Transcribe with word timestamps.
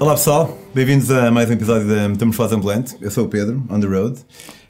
Olá 0.00 0.14
pessoal, 0.14 0.58
bem-vindos 0.74 1.12
a 1.12 1.30
mais 1.30 1.48
um 1.48 1.52
episódio 1.52 1.86
da 1.86 2.08
Metamorfose 2.08 2.54
Ambulante. 2.56 2.96
Eu 3.00 3.10
sou 3.12 3.26
o 3.26 3.28
Pedro, 3.28 3.64
on 3.70 3.78
the 3.78 3.86
road. 3.86 4.18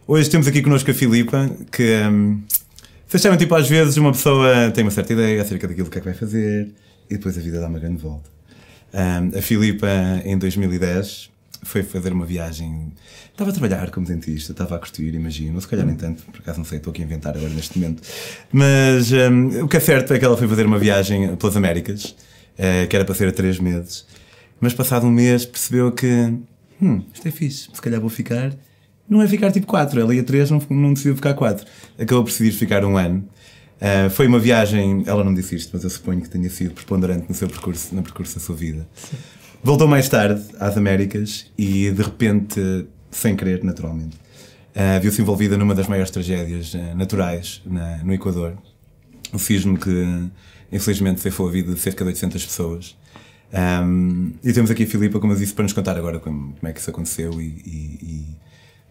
Hoje 0.07 0.29
temos 0.29 0.47
aqui 0.47 0.61
connosco 0.61 0.91
a 0.91 0.95
Filipa, 0.95 1.51
que 1.73 2.03
um, 2.11 2.43
vocês 3.09 3.23
sabem, 3.23 3.39
tipo, 3.39 3.55
às 3.55 3.67
vezes 3.67 3.97
uma 3.97 4.13
pessoa 4.13 4.71
tem 4.73 4.85
uma 4.85 4.91
certa 4.91 5.15
ideia 5.15 5.41
acerca 5.41 5.67
daquilo 5.67 5.89
que 5.89 5.97
é 5.97 6.01
que 6.03 6.07
vai 6.07 6.15
fazer 6.15 6.71
e 7.09 7.17
depois 7.17 7.39
a 7.39 7.41
vida 7.41 7.59
dá 7.59 7.69
uma 7.69 7.79
grande 7.79 7.97
volta. 7.97 8.29
Um, 8.93 9.39
a 9.39 9.41
Filipa, 9.41 9.89
em 10.23 10.37
2010, 10.37 11.31
foi 11.63 11.83
fazer 11.83 12.13
uma 12.13 12.25
viagem. 12.25 12.93
Estava 13.31 13.51
a 13.51 13.53
trabalhar 13.53 13.91
como 13.91 14.07
dentista, 14.07 14.53
estava 14.53 14.77
a 14.77 14.79
curtir, 14.79 15.15
imagino. 15.15 15.61
Se 15.61 15.69
calhar 15.69 15.87
nem 15.87 15.97
tanto, 15.97 16.23
por 16.25 16.41
acaso 16.41 16.59
não 16.59 16.65
sei, 16.65 16.79
estou 16.79 16.91
aqui 16.91 17.03
a 17.03 17.05
inventar 17.05 17.37
agora 17.37 17.53
neste 17.53 17.79
momento. 17.79 18.03
Mas 18.53 19.13
um, 19.13 19.65
o 19.65 19.69
que 19.69 19.77
é 19.77 19.81
certo 19.81 20.13
é 20.15 20.19
que 20.19 20.25
ela 20.25 20.37
foi 20.37 20.49
fazer 20.49 20.67
uma 20.67 20.79
viagem 20.79 21.37
pelas 21.37 21.57
Américas, 21.57 22.17
uh, 22.59 22.87
que 22.89 22.97
era 22.97 23.05
para 23.05 23.15
ser 23.15 23.29
a 23.29 23.33
três 23.33 23.59
meses. 23.59 24.07
Mas 24.61 24.73
passado 24.73 25.07
um 25.07 25.11
mês 25.11 25.45
percebeu 25.45 25.93
que, 25.93 26.35
hum, 26.81 27.03
isto 27.13 27.29
é 27.29 27.31
fixe, 27.31 27.69
se 27.73 27.83
calhar 27.83 28.01
vou 28.01 28.11
ficar. 28.11 28.53
Não 29.09 29.23
é 29.23 29.29
ficar 29.29 29.53
tipo 29.53 29.67
quatro, 29.67 30.01
ela 30.01 30.15
ia 30.15 30.23
três, 30.23 30.51
não, 30.51 30.61
não 30.71 30.93
decidiu 30.93 31.15
ficar 31.15 31.35
quatro. 31.35 31.67
Acabou 31.99 32.25
por 32.25 32.31
decidir 32.31 32.53
ficar 32.53 32.85
um 32.85 32.97
ano. 32.97 33.29
Uh, 33.77 34.09
foi 34.09 34.27
uma 34.27 34.39
viagem, 34.39 35.05
ela 35.07 35.23
não 35.23 35.35
disse 35.35 35.55
isto, 35.55 35.71
mas 35.75 35.85
eu 35.85 35.91
suponho 35.91 36.23
que 36.23 36.31
tenha 36.31 36.49
sido 36.49 36.73
preponderante 36.73 37.27
no 37.29 37.35
seu 37.35 37.47
percurso, 37.47 37.95
no 37.95 38.03
percurso 38.03 38.35
da 38.37 38.41
sua 38.41 38.57
vida. 38.57 38.89
Sim. 38.95 39.17
Voltou 39.67 39.89
mais 39.89 40.09
tarde 40.09 40.45
às 40.61 40.77
Américas 40.77 41.51
e 41.59 41.91
de 41.91 42.01
repente, 42.01 42.87
sem 43.11 43.35
querer, 43.35 43.65
naturalmente, 43.65 44.17
uh, 44.17 45.01
viu-se 45.03 45.21
envolvida 45.21 45.57
numa 45.57 45.75
das 45.75 45.89
maiores 45.89 46.09
tragédias 46.13 46.73
uh, 46.73 46.95
naturais 46.95 47.63
na, 47.67 47.97
no 48.05 48.15
Equador. 48.15 48.57
O 49.33 49.41
sismo 49.41 49.77
que, 49.77 50.31
infelizmente, 50.71 51.21
ceifou 51.21 51.49
a 51.49 51.51
vida 51.51 51.75
de 51.75 51.81
cerca 51.81 52.05
de 52.05 52.11
800 52.11 52.47
pessoas. 52.47 52.97
Um, 53.53 54.35
e 54.45 54.53
temos 54.53 54.71
aqui 54.71 54.85
a 54.85 54.87
Filipa, 54.87 55.19
como 55.19 55.33
eu 55.33 55.37
disse, 55.37 55.53
para 55.53 55.65
nos 55.65 55.73
contar 55.73 55.97
agora 55.97 56.21
como, 56.21 56.53
como 56.53 56.69
é 56.69 56.73
que 56.73 56.79
isso 56.79 56.91
aconteceu 56.91 57.41
e, 57.41 57.45
e, 57.45 57.99
e 58.03 58.37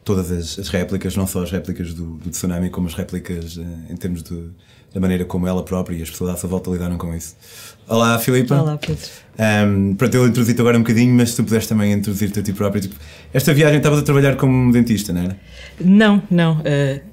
todas 0.03 0.29
as, 0.29 0.59
as, 0.59 0.67
réplicas, 0.67 1.15
não 1.15 1.25
só 1.25 1.41
as 1.41 1.51
réplicas 1.51 1.93
do, 1.93 2.17
do 2.17 2.29
tsunami, 2.31 2.69
como 2.69 2.87
as 2.87 2.93
réplicas 2.95 3.55
uh, 3.55 3.65
em 3.89 3.95
termos 3.95 4.21
de, 4.21 4.49
da 4.95 5.01
maneira 5.01 5.25
como 5.25 5.45
ela 5.45 5.61
própria 5.61 5.97
e 5.97 6.01
as 6.01 6.09
pessoas 6.09 6.31
à 6.31 6.37
sua 6.37 6.49
volta 6.49 6.71
lidaram 6.71 6.97
com 6.97 7.13
isso. 7.13 7.35
Olá, 7.85 8.17
Filipa. 8.17 8.55
Olá, 8.55 8.77
Pedro. 8.77 9.05
Um, 9.37 9.93
pronto, 9.93 10.15
eu 10.15 10.25
introduzi-te 10.25 10.61
agora 10.61 10.77
um 10.77 10.83
bocadinho, 10.83 11.13
mas 11.13 11.31
se 11.31 11.35
tu 11.35 11.43
puderes 11.43 11.67
também 11.67 11.91
introduzir-te 11.91 12.39
a 12.39 12.41
ti 12.41 12.53
próprio. 12.53 12.81
Tipo, 12.81 12.95
esta 13.33 13.53
viagem 13.53 13.77
estavas 13.77 13.99
a 13.99 14.03
trabalhar 14.03 14.37
como 14.37 14.71
dentista, 14.71 15.11
não 15.11 15.23
era? 15.23 15.37
Não, 15.81 16.23
não. 16.31 16.53
Uh, 16.59 16.63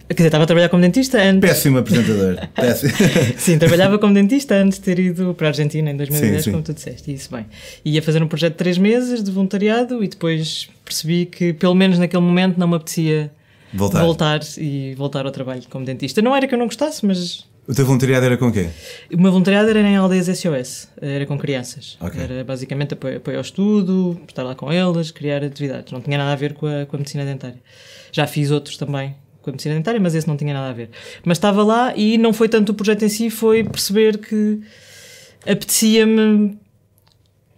quer 0.09 0.15
dizer, 0.15 0.27
estava 0.27 0.45
a 0.45 0.47
trabalhar 0.47 0.69
como 0.69 0.81
dentista 0.81 1.21
antes. 1.21 1.41
Péssimo 1.41 1.79
apresentador. 1.79 2.49
Péssimo. 2.55 2.93
sim, 3.37 3.59
trabalhava 3.59 3.99
como 3.99 4.15
dentista 4.15 4.55
antes 4.55 4.79
de 4.79 4.85
ter 4.85 5.01
ido 5.01 5.35
para 5.35 5.49
a 5.49 5.51
Argentina 5.51 5.91
em 5.91 5.97
2010, 5.97 6.37
sim, 6.37 6.43
sim. 6.45 6.51
como 6.53 6.63
tu 6.63 6.73
disseste. 6.73 7.13
Isso 7.13 7.33
bem. 7.35 7.47
Ia 7.85 8.01
fazer 8.01 8.23
um 8.23 8.29
projeto 8.29 8.53
de 8.53 8.59
três 8.59 8.79
meses 8.79 9.25
de 9.25 9.31
voluntariado 9.33 10.05
e 10.05 10.07
depois 10.07 10.71
percebi 10.85 11.27
que, 11.27 11.53
pelo 11.53 11.75
menos 11.75 11.99
naquele 11.99 12.23
momento, 12.23 12.59
não 12.59 12.69
me 12.69 12.77
apetecia 12.77 13.33
voltar, 13.75 14.05
voltar 14.05 14.41
e 14.57 14.95
voltar 14.95 15.27
ao 15.27 15.33
trabalho 15.33 15.63
como 15.69 15.85
dentista. 15.85 16.23
Não 16.23 16.35
era 16.37 16.47
que 16.47 16.55
eu 16.55 16.59
não 16.59 16.67
gostasse, 16.67 17.05
mas 17.05 17.51
o 17.67 17.75
teu 17.75 17.87
voluntariado 17.87 18.27
era 18.27 18.37
com 18.37 18.51
quê? 18.51 18.69
O 19.13 19.21
meu 19.21 19.31
voluntariado 19.31 19.71
era 19.71 19.81
em 19.81 19.97
aldeias 19.97 20.27
SOS, 20.27 20.89
era 21.01 21.25
com 21.27 21.39
crianças. 21.39 21.97
Okay. 22.01 22.21
Era 22.21 22.45
basicamente 22.45 22.95
apoio, 22.95 23.19
apoio, 23.19 23.37
ao 23.37 23.43
estudo, 23.43 24.21
estar 24.29 24.43
lá 24.43 24.55
com 24.55 24.71
elas, 24.71 25.11
criar 25.13 25.45
atividades. 25.45 25.93
Não 25.93 26.01
tinha 26.01 26.19
nada 26.19 26.33
a 26.33 26.37
ver 26.37 26.55
com 26.55 26.67
a, 26.67 26.87
com 26.87 26.97
a 26.97 26.99
medicina 26.99 27.25
dentária. 27.25 27.61
Já 28.11 28.27
fiz 28.27 28.51
outros 28.51 28.77
também 28.77 29.15
com 29.41 29.51
a 29.51 29.53
medicina 29.53 29.77
dentária, 29.77 30.01
mas 30.01 30.15
esse 30.15 30.27
não 30.27 30.37
tinha 30.37 30.53
nada 30.53 30.71
a 30.71 30.73
ver. 30.73 30.91
Mas 31.25 31.39
estava 31.39 31.63
lá 31.63 31.95
e 31.97 32.19
não 32.19 32.33
foi 32.33 32.49
tanto 32.49 32.73
o 32.73 32.75
projeto 32.75 33.05
em 33.05 33.09
si, 33.09 33.31
foi 33.31 33.63
perceber 33.63 34.19
que 34.19 34.61
apetecia-me 35.47 36.59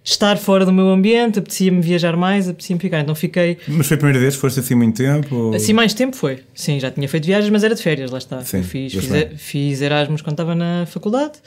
estar 0.05 0.37
fora 0.37 0.67
do 0.67 0.73
meu 0.73 0.91
ambiente, 0.91 1.39
apetecia-me 1.39 1.81
viajar 1.81 2.15
mais, 2.15 2.47
apetecia-me 2.47 2.79
ficar. 2.79 3.01
Então 3.01 3.15
fiquei. 3.15 3.57
Mas 3.67 3.87
foi 3.87 3.95
a 3.95 3.99
primeira 3.99 4.21
vez? 4.21 4.35
Foste 4.35 4.61
assim 4.61 4.75
muito 4.75 4.99
tempo? 4.99 5.35
Ou... 5.35 5.55
Assim 5.55 5.73
mais 5.73 5.95
tempo 5.95 6.15
foi. 6.15 6.41
Sim, 6.55 6.79
já 6.79 6.91
tinha 6.91 7.09
feito 7.09 7.25
viagens, 7.25 7.51
mas 7.51 7.65
era 7.65 7.75
de 7.75 7.83
férias, 7.83 8.11
lá 8.11 8.19
está. 8.19 8.43
Sim, 8.43 8.63
fiz, 8.63 8.93
fiz, 8.93 9.11
fiz, 9.39 9.81
Erasmus 9.81 10.21
quando 10.21 10.35
estava 10.35 10.55
na 10.55 10.85
faculdade 10.85 11.39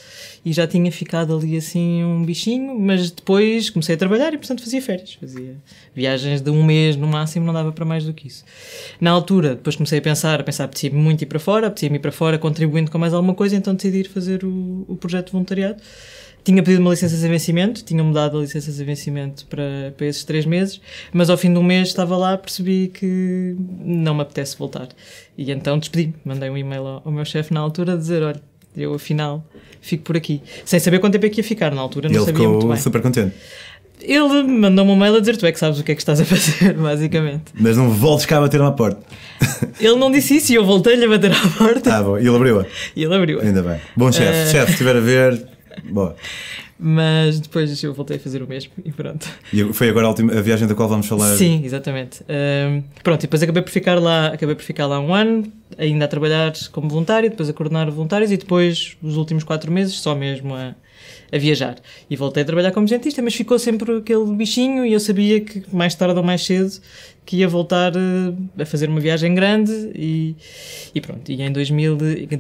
e 0.44 0.52
já 0.52 0.66
tinha 0.66 0.92
ficado 0.92 1.38
ali 1.38 1.56
assim 1.56 2.04
um 2.04 2.26
bichinho, 2.26 2.80
mas 2.80 3.12
depois 3.12 3.70
comecei 3.70 3.94
a 3.94 3.98
trabalhar 3.98 4.34
e 4.34 4.38
portanto 4.38 4.64
fazia 4.64 4.82
férias. 4.82 5.14
Fazia 5.20 5.56
viagens 5.96 6.42
de 6.42 6.50
um 6.50 6.64
mês 6.64 6.96
no 6.96 7.06
máximo, 7.06 7.46
não 7.46 7.54
dava 7.54 7.72
para 7.72 7.86
mais 7.86 8.06
do 8.06 8.14
que 8.14 8.28
isso. 8.28 8.44
Na 9.00 9.12
altura, 9.12 9.50
depois 9.50 9.76
comecei 9.76 10.00
a 10.00 10.02
pensar, 10.02 10.40
a 10.40 10.44
pensar, 10.44 10.64
apetecia-me 10.64 10.98
muito 10.98 11.22
ir 11.22 11.28
para 11.28 11.40
fora, 11.40 11.68
apetecia-me 11.68 11.98
ir 11.98 12.00
para 12.00 12.12
fora 12.12 12.40
contribuindo 12.40 12.90
com 12.90 12.98
mais 12.98 13.14
alguma 13.14 13.36
coisa, 13.36 13.56
então 13.56 13.76
decidi 13.76 14.00
ir 14.00 14.10
fazer 14.10 14.44
o, 14.44 14.84
o 14.88 14.96
projeto 14.96 15.28
de 15.28 15.32
voluntariado 15.34 15.80
tinha 16.48 16.64
pedido 16.64 16.82
uma 16.82 16.92
licença 16.92 17.18
de 17.18 17.28
vencimento, 17.28 17.84
tinham-me 17.84 18.14
dado 18.14 18.38
a 18.38 18.42
licença 18.42 18.72
de 18.72 18.82
vencimento 18.86 19.46
para, 19.48 19.94
para 19.98 20.06
esses 20.06 20.24
três 20.24 20.46
meses, 20.46 20.80
mas 21.12 21.30
ao 21.30 21.36
fim 21.38 21.52
de 21.52 21.60
um 21.60 21.64
mês 21.64 21.90
estava 21.90 22.16
lá, 22.16 22.38
percebi 22.38 22.88
que 22.88 23.54
não 23.84 24.16
me 24.16 24.22
apetece 24.22 24.58
voltar. 24.58 24.88
E 25.38 25.52
então 25.52 25.78
despedi-me, 25.78 26.16
mandei 26.24 26.50
um 26.50 26.58
e-mail 26.58 26.88
ao, 26.88 27.02
ao 27.04 27.12
meu 27.12 27.26
chefe 27.26 27.54
na 27.54 27.60
altura 27.60 27.94
a 27.94 27.96
dizer: 27.98 28.24
olha, 28.24 28.42
eu 28.78 28.94
afinal 28.94 29.46
fico 29.82 30.04
por 30.04 30.16
aqui. 30.16 30.42
Sem 30.64 30.80
saber 30.80 31.00
quanto 31.00 31.14
tempo 31.14 31.26
é 31.26 31.30
que 31.30 31.42
ia 31.42 31.44
ficar 31.44 31.76
na 31.76 31.82
altura, 31.82 32.08
não 32.08 32.16
ele 32.16 32.26
sabia 32.26 32.48
muito 32.48 32.66
bem. 32.66 32.78
super 32.78 33.02
contente. 33.02 33.36
Ele 34.02 34.44
mandou-me 34.44 34.92
um 34.92 34.96
mail 34.96 35.16
a 35.16 35.20
dizer: 35.20 35.36
Tu 35.36 35.46
é 35.46 35.52
que 35.52 35.60
sabes 35.60 35.82
o 35.82 35.84
que 35.84 35.92
é 35.92 35.96
que 35.96 36.02
estás 36.02 36.22
a 36.22 36.24
fazer, 36.26 36.76
basicamente. 36.76 37.52
Mas 37.54 37.76
não 37.76 37.90
voltes 37.90 38.26
cá 38.26 38.38
a 38.38 38.42
bater 38.42 38.62
à 38.62 38.72
porta. 38.72 39.02
Ele 39.82 39.96
não 39.96 40.10
disse 40.10 40.38
isso 40.38 40.54
e 40.54 40.56
eu 40.56 40.64
voltei-lhe 40.64 41.04
a 41.04 41.10
bater 41.10 41.34
à 41.34 41.48
porta. 41.58 41.94
Ah, 41.94 42.04
bom, 42.04 42.18
e 42.18 42.22
ele 42.22 42.36
abriu-a. 42.36 42.66
E 42.96 43.04
ele 43.04 43.14
abriu-a. 43.14 43.44
Ainda 43.44 43.62
bem. 43.62 43.82
Bom 43.98 44.10
chefe, 44.14 44.48
uh... 44.48 44.52
chefe, 44.52 44.66
se 44.68 44.72
estiver 44.72 44.96
a 44.96 45.02
ver, 45.02 45.57
Boa. 45.84 46.16
Mas 46.80 47.40
depois 47.40 47.84
eu 47.84 47.94
voltei 47.94 48.18
a 48.18 48.20
fazer 48.20 48.42
o 48.44 48.48
mesmo 48.48 48.72
e 48.86 48.92
pronto. 48.92 49.28
E 49.52 49.64
foi 49.74 49.90
agora 49.90 50.06
a, 50.06 50.10
última, 50.10 50.34
a 50.34 50.42
viagem 50.42 50.68
da 50.68 50.76
qual 50.76 50.88
vamos 50.88 51.08
falar? 51.08 51.36
Sim, 51.36 51.64
exatamente. 51.64 52.24
Um, 52.24 52.84
pronto, 53.04 53.22
e 53.22 53.24
depois 53.24 53.42
acabei 53.42 53.64
por 53.64 53.72
ficar 53.72 54.00
lá, 54.00 54.28
acabei 54.28 54.56
por 54.56 54.64
ficar 54.64 54.86
lá 54.86 55.00
um 55.00 55.14
ano, 55.14 55.52
ainda 55.78 56.06
a 56.06 56.08
trabalhar 56.08 56.54
como 56.72 56.88
voluntário, 56.88 57.30
depois 57.30 57.50
a 57.50 57.54
coordenar 57.54 57.90
voluntários 57.90 58.32
e 58.32 58.38
depois 58.38 58.96
os 59.02 59.18
últimos 59.18 59.44
quatro 59.44 59.72
meses 59.72 59.96
só 59.96 60.14
mesmo 60.14 60.54
a, 60.54 60.76
a 61.32 61.38
viajar. 61.38 61.78
E 62.10 62.16
voltei 62.16 62.44
a 62.44 62.46
trabalhar 62.46 62.72
como 62.72 62.86
dentista, 62.86 63.22
mas 63.22 63.34
ficou 63.34 63.58
sempre 63.58 63.98
aquele 63.98 64.26
bichinho 64.36 64.86
e 64.86 64.94
eu 64.94 65.00
sabia 65.00 65.42
que 65.42 65.64
mais 65.74 65.96
tarde 65.96 66.18
ou 66.18 66.24
mais 66.24 66.46
cedo 66.46 66.80
que 67.26 67.38
ia 67.38 67.48
voltar 67.48 67.92
eh, 67.94 68.62
a 68.62 68.66
fazer 68.66 68.88
uma 68.88 69.02
viagem 69.02 69.36
grande 69.36 69.92
e, 69.94 70.36
e 70.96 71.02
pronto. 71.02 71.30
E 71.30 71.42
em, 71.42 71.52
2000, 71.52 71.98
em 72.32 72.38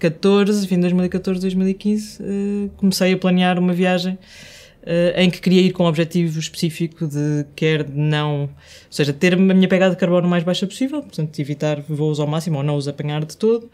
2014, 0.00 0.66
fim 0.66 0.76
de 0.76 0.80
2014, 0.82 1.40
2015, 1.40 2.22
uh, 2.22 2.70
comecei 2.76 3.12
a 3.12 3.18
planear 3.18 3.58
uma 3.58 3.74
viagem 3.74 4.14
uh, 4.14 5.20
em 5.20 5.30
que 5.30 5.40
queria 5.40 5.60
ir 5.60 5.72
com 5.72 5.84
um 5.84 5.86
objetivo 5.86 6.38
específico 6.38 7.06
de 7.06 7.44
quer 7.54 7.86
não, 7.88 8.42
ou 8.42 8.50
seja, 8.90 9.12
ter 9.12 9.34
a 9.34 9.36
minha 9.36 9.68
pegada 9.68 9.94
de 9.94 10.00
carbono 10.00 10.26
mais 10.26 10.42
baixa 10.42 10.66
possível, 10.66 11.02
portanto 11.02 11.38
evitar 11.38 11.82
voos 11.82 12.18
ao 12.18 12.26
máximo 12.26 12.58
ou 12.58 12.64
não 12.64 12.76
os 12.76 12.88
apanhar 12.88 13.24
de 13.24 13.36
todo, 13.36 13.70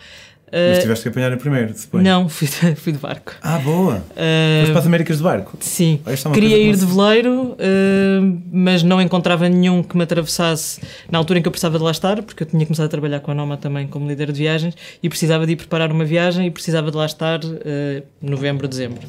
mas 0.53 0.79
tiveste 0.81 1.03
que 1.03 1.09
apanhar 1.09 1.33
a 1.33 1.37
primeiro, 1.37 1.73
depois? 1.73 2.05
Não, 2.05 2.29
fui 2.31 2.47
de, 2.47 2.75
fui 2.77 2.93
de 2.93 2.99
barco. 2.99 3.35
Ah, 3.43 3.59
boa! 3.59 3.97
Uh, 4.11 4.71
para 4.71 4.79
as 4.79 4.87
Américas 4.87 5.19
de 5.19 5.23
barco? 5.23 5.57
Sim. 5.61 6.01
É 6.07 6.31
Queria 6.31 6.57
ir 6.57 6.77
de 6.77 6.87
veleiro, 6.87 7.53
uh, 7.53 8.43
mas 8.53 8.83
não 8.83 9.01
encontrava 9.01 9.49
nenhum 9.49 9.83
que 9.83 9.97
me 9.97 10.05
atravessasse 10.05 10.81
na 11.11 11.19
altura 11.19 11.39
em 11.39 11.43
que 11.43 11.49
eu 11.49 11.53
precisava 11.53 11.79
de 11.79 11.85
lá 11.85 11.91
estar, 11.91 12.23
porque 12.23 12.45
eu 12.45 12.47
tinha 12.47 12.65
começado 12.65 12.87
a 12.87 12.89
trabalhar 12.89 13.21
com 13.21 13.31
a 13.31 13.35
Noma 13.35 13.57
também 13.57 13.87
como 13.87 14.09
líder 14.09 14.33
de 14.33 14.39
viagens 14.39 14.75
e 15.03 15.09
precisava 15.09 15.47
de 15.47 15.53
ir 15.53 15.57
preparar 15.57 15.91
uma 15.91 16.05
viagem 16.05 16.47
e 16.47 16.51
precisava 16.51 16.91
de 16.91 16.97
lá 16.97 17.07
estar 17.07 17.41
uh, 17.45 18.03
novembro, 18.23 18.69
dezembro. 18.69 19.01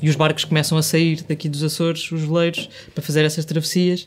E 0.00 0.08
os 0.08 0.16
barcos 0.16 0.44
começam 0.44 0.78
a 0.78 0.82
sair 0.82 1.22
daqui 1.28 1.48
dos 1.48 1.62
Açores, 1.62 2.10
os 2.10 2.22
veleiros, 2.22 2.68
para 2.94 3.02
fazer 3.02 3.24
essas 3.24 3.44
travessias 3.44 4.06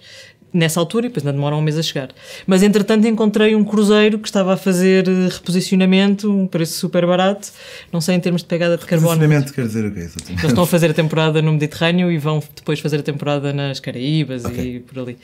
nessa 0.54 0.80
altura 0.80 1.06
e 1.06 1.10
depois 1.10 1.26
ainda 1.26 1.36
demora 1.36 1.56
um 1.56 1.62
mês 1.62 1.78
a 1.78 1.84
chegar. 1.84 2.10
Mas 2.46 2.64
entretanto 2.64 3.08
encontrei 3.08 3.56
um 3.56 3.64
cruzeiro 3.64 4.20
que 4.20 4.28
estava 4.28 4.54
a 4.54 4.58
fazer 4.58 5.08
eh, 5.08 5.30
reposicionamento, 5.32 6.32
um 6.32 6.48
preço 6.48 6.78
super 6.80 7.06
barato, 7.06 7.50
não 7.92 8.02
sei 8.02 8.16
em 8.16 8.20
termos 8.20 8.42
de 8.42 8.48
pegada 8.48 8.78
de 8.78 8.86
carbono. 8.86 9.12
Reposicionamento 9.12 9.54
quer 9.54 9.66
dizer 9.66 9.86
o 9.86 9.94
quê? 9.94 10.00
Eles 10.30 10.44
estão 10.44 10.64
a 10.64 10.68
fazer 10.68 10.92
a 10.92 10.94
temporada 10.94 11.42
no 11.42 11.54
Mediterrâneo 11.54 12.12
e 12.12 12.18
vão 12.18 12.42
depois 12.56 12.80
fazer 12.80 13.00
a 13.00 13.04
temporada 13.04 13.54
nas 13.54 13.80
Caraíbas 13.80 14.46
okay. 14.46 14.76
e 14.76 14.80
por 14.80 15.00
ali. 15.00 15.18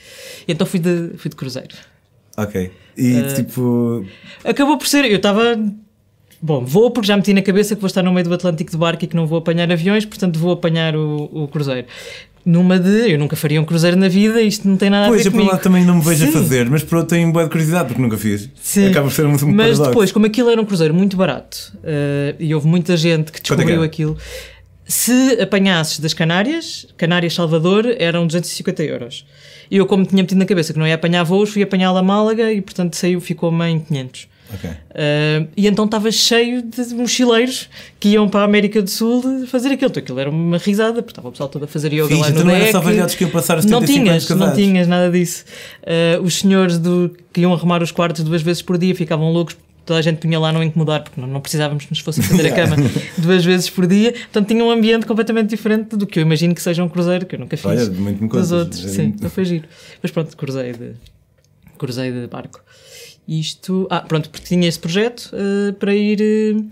E 0.46 0.52
então 0.52 0.66
fui 0.66 0.80
de, 0.80 1.12
fui 1.16 1.28
de 1.28 1.36
cruzeiro. 1.36 1.74
Ok. 2.36 2.70
E 2.96 3.20
uh, 3.20 3.34
tipo. 3.34 4.06
Acabou 4.44 4.76
por 4.76 4.86
ser. 4.86 5.04
Eu 5.06 5.16
estava. 5.16 5.58
Bom, 6.40 6.64
vou 6.64 6.90
porque 6.90 7.08
já 7.08 7.16
meti 7.16 7.32
na 7.32 7.42
cabeça 7.42 7.74
que 7.74 7.80
vou 7.80 7.86
estar 7.86 8.02
no 8.02 8.12
meio 8.12 8.26
do 8.26 8.34
Atlântico 8.34 8.70
de 8.70 8.76
barco 8.76 9.04
e 9.04 9.06
que 9.06 9.16
não 9.16 9.26
vou 9.26 9.38
apanhar 9.38 9.70
aviões, 9.70 10.04
portanto 10.04 10.38
vou 10.38 10.52
apanhar 10.52 10.94
o, 10.94 11.30
o 11.32 11.48
cruzeiro 11.48 11.86
numa 12.46 12.78
de 12.78 13.10
eu 13.10 13.18
nunca 13.18 13.34
faria 13.34 13.60
um 13.60 13.64
cruzeiro 13.64 13.96
na 13.96 14.06
vida, 14.06 14.40
isto 14.40 14.68
não 14.68 14.76
tem 14.76 14.88
nada 14.88 15.08
pois, 15.08 15.22
a 15.22 15.24
ver 15.24 15.30
comigo. 15.30 15.50
Pois, 15.50 15.58
eu 15.58 15.60
por 15.60 15.68
lá 15.68 15.78
também 15.78 15.84
não 15.84 15.96
me 15.96 16.02
vejo 16.02 16.24
Sim. 16.24 16.28
a 16.28 16.32
fazer, 16.32 16.70
mas 16.70 16.84
por 16.84 16.98
outro 16.98 17.16
tenho 17.16 17.32
boa 17.32 17.48
curiosidade 17.48 17.88
porque 17.88 18.00
nunca 18.00 18.16
fiz. 18.16 18.48
Sim. 18.54 18.86
Acaba 18.90 19.08
por 19.08 19.14
ser 19.14 19.26
um, 19.26 19.30
um 19.30 19.32
Mas 19.32 19.42
paradoxo. 19.42 19.82
depois, 19.82 20.12
como 20.12 20.26
aquilo 20.26 20.48
era 20.48 20.62
um 20.62 20.64
cruzeiro 20.64 20.94
muito 20.94 21.16
barato 21.16 21.72
uh, 21.78 22.36
e 22.38 22.54
houve 22.54 22.68
muita 22.68 22.96
gente 22.96 23.32
que 23.32 23.38
é 23.38 23.42
descobriu 23.42 23.82
é 23.82 23.86
aquilo, 23.86 24.16
se 24.86 25.40
apanhasses 25.40 25.98
das 25.98 26.14
Canárias, 26.14 26.86
Canárias 26.96 27.34
Salvador, 27.34 27.84
eram 27.98 28.24
250 28.24 28.84
euros. 28.84 29.26
E 29.68 29.78
eu, 29.78 29.86
como 29.86 30.06
tinha 30.06 30.22
metido 30.22 30.38
na 30.38 30.46
cabeça 30.46 30.72
que 30.72 30.78
não 30.78 30.86
ia 30.86 30.94
apanhar 30.94 31.24
voos, 31.24 31.50
fui 31.50 31.64
apanhá-la 31.64 31.98
a 31.98 32.02
Málaga 32.02 32.52
e 32.52 32.60
portanto 32.60 32.94
saiu, 32.94 33.20
ficou-me 33.20 33.66
em 33.66 33.80
500. 33.80 34.28
Okay. 34.54 34.70
Uh, 34.70 35.48
e 35.56 35.66
então 35.66 35.84
estava 35.84 36.10
cheio 36.10 36.62
de 36.62 36.94
mochileiros 36.94 37.68
que 37.98 38.10
iam 38.10 38.28
para 38.28 38.40
a 38.40 38.44
América 38.44 38.80
do 38.80 38.88
Sul 38.88 39.46
fazer 39.46 39.70
aquilo. 39.70 39.90
Então 39.90 40.02
aquilo 40.02 40.18
era 40.18 40.30
uma 40.30 40.58
risada, 40.58 41.02
porque 41.02 41.12
estava 41.12 41.28
o 41.28 41.30
pessoal 41.32 41.48
todo 41.48 41.64
a 41.64 41.68
fazer 41.68 41.92
yoga 41.92 42.08
Fiz, 42.08 42.18
lá 42.18 42.30
no 42.30 42.44
não 42.44 42.50
era 42.50 42.70
só 42.70 42.80
velhotes 42.80 43.14
que 43.14 43.24
iam 43.24 43.30
passar 43.30 43.58
os 43.58 43.64
Não 43.64 43.84
tinhas, 43.84 44.28
não 44.30 44.54
tinhas 44.54 44.86
nada 44.86 45.10
disso. 45.10 45.44
Uh, 45.82 46.22
os 46.22 46.38
senhores 46.38 46.78
do, 46.78 47.14
que 47.32 47.40
iam 47.40 47.52
arrumar 47.52 47.82
os 47.82 47.90
quartos 47.90 48.22
duas 48.22 48.42
vezes 48.42 48.62
por 48.62 48.78
dia 48.78 48.94
ficavam 48.94 49.32
loucos 49.32 49.56
toda 49.86 50.00
a 50.00 50.02
gente 50.02 50.18
punha 50.18 50.38
lá 50.38 50.52
não 50.52 50.62
incomodar, 50.62 51.04
porque 51.04 51.18
não, 51.18 51.28
não 51.28 51.40
precisávamos 51.40 51.84
que 51.84 51.90
nos 51.90 52.00
fossem 52.00 52.22
fazer 52.24 52.48
a 52.48 52.52
cama 52.52 52.76
duas 53.16 53.44
vezes 53.44 53.70
por 53.70 53.86
dia. 53.86 54.12
Portanto, 54.12 54.48
tinha 54.48 54.62
um 54.62 54.70
ambiente 54.70 55.06
completamente 55.06 55.48
diferente 55.48 55.96
do 55.96 56.06
que 56.06 56.18
eu 56.18 56.22
imagino 56.22 56.54
que 56.54 56.60
seja 56.60 56.82
um 56.82 56.88
cruzeiro, 56.88 57.24
que 57.24 57.36
eu 57.36 57.38
nunca 57.38 57.56
fiz. 57.56 57.64
Olha, 57.64 57.88
muito 57.90 58.22
me 58.22 58.28
dos 58.28 58.52
outros. 58.52 58.80
Sim, 58.80 59.14
não 59.20 59.30
foi 59.30 59.44
giro. 59.44 59.68
Mas 60.02 60.10
pronto, 60.10 60.36
cruzei 60.36 60.72
de, 60.72 60.92
cruzei 61.78 62.10
de 62.10 62.26
barco. 62.26 62.60
Isto. 63.28 63.86
Ah, 63.90 64.00
pronto, 64.00 64.30
porque 64.30 64.46
tinha 64.46 64.68
esse 64.68 64.78
projeto 64.78 65.32
uh, 65.32 65.72
para 65.74 65.94
ir. 65.94 66.20
Uh, 66.20 66.70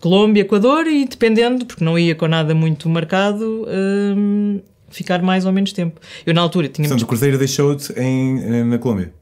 Colômbia, 0.00 0.42
Equador 0.42 0.86
e 0.86 1.04
dependendo, 1.04 1.66
porque 1.66 1.84
não 1.84 1.98
ia 1.98 2.14
com 2.14 2.28
nada 2.28 2.54
muito 2.54 2.88
marcado, 2.88 3.64
uh, 3.64 4.62
ficar 4.90 5.22
mais 5.22 5.44
ou 5.44 5.52
menos 5.52 5.72
tempo. 5.72 6.00
Eu 6.24 6.32
na 6.32 6.40
altura 6.40 6.68
tinha. 6.68 6.86
Portanto, 6.86 7.02
o 7.02 7.06
Cruzeiro 7.06 7.36
deixou-te 7.36 7.92
na 8.64 8.78
Colômbia? 8.78 9.12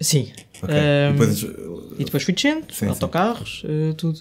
Sim. 0.00 0.28
Okay. 0.62 0.74
Um, 0.74 1.08
e, 1.08 1.12
depois... 1.12 1.42
e 1.98 2.04
depois 2.04 2.22
fui 2.22 2.34
descendo, 2.34 2.66
sim, 2.72 2.86
autocarros, 2.86 3.62
sim. 3.62 3.94
tudo. 3.96 4.20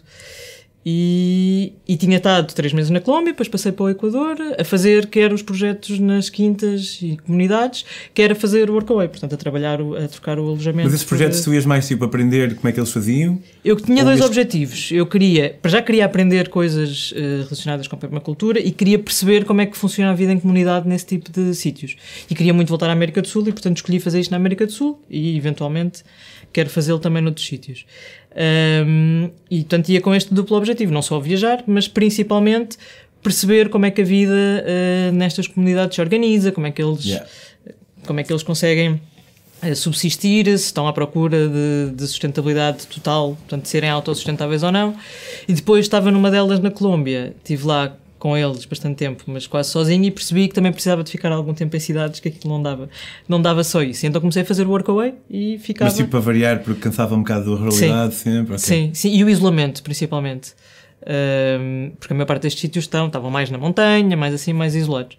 E, 0.87 1.73
e, 1.87 1.97
tinha 1.97 2.17
estado 2.17 2.53
três 2.53 2.71
meses 2.71 2.91
na 2.91 2.99
Colômbia, 2.99 3.33
depois 3.33 3.49
passei 3.49 3.71
para 3.71 3.85
o 3.85 3.89
Equador 3.89 4.37
a 4.59 4.63
fazer 4.63 5.07
quer 5.07 5.33
os 5.33 5.41
projetos 5.41 5.97
nas 5.97 6.29
quintas 6.29 6.99
e 7.01 7.17
comunidades, 7.25 7.83
quer 8.13 8.33
a 8.33 8.35
fazer 8.35 8.69
o 8.69 8.73
workaway, 8.73 9.07
portanto 9.07 9.33
a 9.33 9.37
trabalhar, 9.37 9.79
a 9.81 10.07
trocar 10.07 10.37
o 10.37 10.43
alojamento. 10.43 10.85
Mas 10.85 10.93
esses 10.93 11.07
projetos 11.07 11.41
tu 11.41 11.51
ias 11.55 11.65
mais 11.65 11.87
tipo 11.87 12.05
aprender 12.05 12.53
como 12.53 12.67
é 12.67 12.71
que 12.71 12.79
eles 12.79 12.91
faziam? 12.91 13.41
Eu 13.63 13.77
tinha 13.77 14.03
dois 14.03 14.19
ias... 14.19 14.27
objetivos. 14.27 14.91
Eu 14.91 15.07
queria, 15.07 15.57
para 15.59 15.71
já 15.71 15.81
queria 15.81 16.05
aprender 16.05 16.49
coisas 16.49 17.13
uh, 17.13 17.45
relacionadas 17.45 17.87
com 17.87 17.95
a 17.95 17.99
permacultura 17.99 18.59
e 18.59 18.69
queria 18.69 18.99
perceber 18.99 19.43
como 19.43 19.61
é 19.61 19.65
que 19.65 19.75
funciona 19.75 20.11
a 20.11 20.13
vida 20.13 20.33
em 20.33 20.39
comunidade 20.39 20.87
nesse 20.87 21.07
tipo 21.07 21.31
de 21.31 21.55
sítios. 21.55 21.95
E 22.29 22.35
queria 22.35 22.53
muito 22.53 22.69
voltar 22.69 22.91
à 22.91 22.93
América 22.93 23.23
do 23.23 23.27
Sul 23.27 23.41
e 23.47 23.51
portanto 23.51 23.77
escolhi 23.77 23.99
fazer 23.99 24.19
isto 24.19 24.29
na 24.29 24.37
América 24.37 24.67
do 24.67 24.71
Sul 24.71 25.01
e 25.09 25.35
eventualmente 25.35 26.03
quero 26.55 26.69
fazê-lo 26.69 26.99
também 26.99 27.21
noutros 27.21 27.45
sítios. 27.45 27.85
Um, 28.87 29.29
e 29.51 29.59
portanto 29.59 29.89
ia 29.89 29.99
com 29.99 30.15
este 30.15 30.33
duplo 30.33 30.55
objetivo, 30.55 30.93
não 30.93 31.01
só 31.01 31.19
viajar, 31.19 31.65
mas 31.67 31.85
principalmente 31.87 32.77
perceber 33.21 33.69
como 33.69 33.85
é 33.85 33.91
que 33.91 34.01
a 34.01 34.05
vida 34.05 34.33
uh, 34.33 35.11
nestas 35.11 35.47
comunidades 35.47 35.95
se 35.95 36.01
organiza, 36.01 36.53
como 36.53 36.65
é 36.65 36.71
que 36.71 36.81
eles, 36.81 37.03
yeah. 37.03 37.27
como 38.07 38.21
é 38.21 38.23
que 38.23 38.31
eles 38.31 38.41
conseguem 38.41 39.01
uh, 39.63 39.75
subsistir, 39.75 40.45
se 40.45 40.65
estão 40.65 40.87
à 40.87 40.93
procura 40.93 41.49
de, 41.49 41.91
de, 41.93 42.07
sustentabilidade 42.07 42.87
total, 42.87 43.35
portanto, 43.35 43.63
de 43.63 43.69
serem 43.69 43.89
autossustentáveis 43.89 44.63
ou 44.63 44.71
não. 44.71 44.95
E 45.49 45.53
depois 45.53 45.83
estava 45.83 46.09
numa 46.09 46.31
delas 46.31 46.61
na 46.61 46.71
Colômbia, 46.71 47.33
estive 47.37 47.67
lá 47.67 47.97
com 48.25 48.35
eles 48.35 48.65
bastante 48.65 48.95
tempo, 48.95 49.23
mas 49.27 49.45
quase 49.45 49.69
sozinho 49.69 50.03
e 50.03 50.09
percebi 50.09 50.47
que 50.47 50.55
também 50.55 50.71
precisava 50.71 51.03
de 51.03 51.11
ficar 51.11 51.31
algum 51.31 51.53
tempo 51.53 51.75
em 51.75 51.79
cidades, 51.79 52.19
que 52.19 52.29
aquilo 52.29 52.51
não 52.51 52.63
dava, 52.63 52.89
não 53.29 53.39
dava 53.39 53.63
só 53.63 53.83
isso. 53.83 54.03
Então 54.07 54.19
comecei 54.19 54.41
a 54.41 54.45
fazer 54.45 54.65
o 54.65 54.71
workaway 54.71 55.13
e 55.29 55.59
ficava... 55.59 55.91
Mas 55.91 55.95
tipo 55.95 56.09
para 56.09 56.21
variar, 56.21 56.63
porque 56.63 56.81
cansava 56.81 57.13
um 57.13 57.19
bocado 57.19 57.55
da 57.55 57.61
realidade 57.61 58.15
sim. 58.15 58.23
sempre? 58.23 58.55
Okay. 58.55 58.57
Sim, 58.57 58.91
sim, 58.95 59.15
e 59.15 59.23
o 59.23 59.29
isolamento 59.29 59.83
principalmente. 59.83 60.53
Um, 61.07 61.91
porque 61.99 62.13
a 62.13 62.15
maior 62.15 62.25
parte 62.25 62.43
destes 62.43 62.61
sítios 62.61 62.85
estão, 62.85 63.07
estavam 63.07 63.29
mais 63.29 63.51
na 63.51 63.57
montanha, 63.57 64.17
mais 64.17 64.33
assim, 64.33 64.53
mais 64.53 64.73
isolados. 64.73 65.15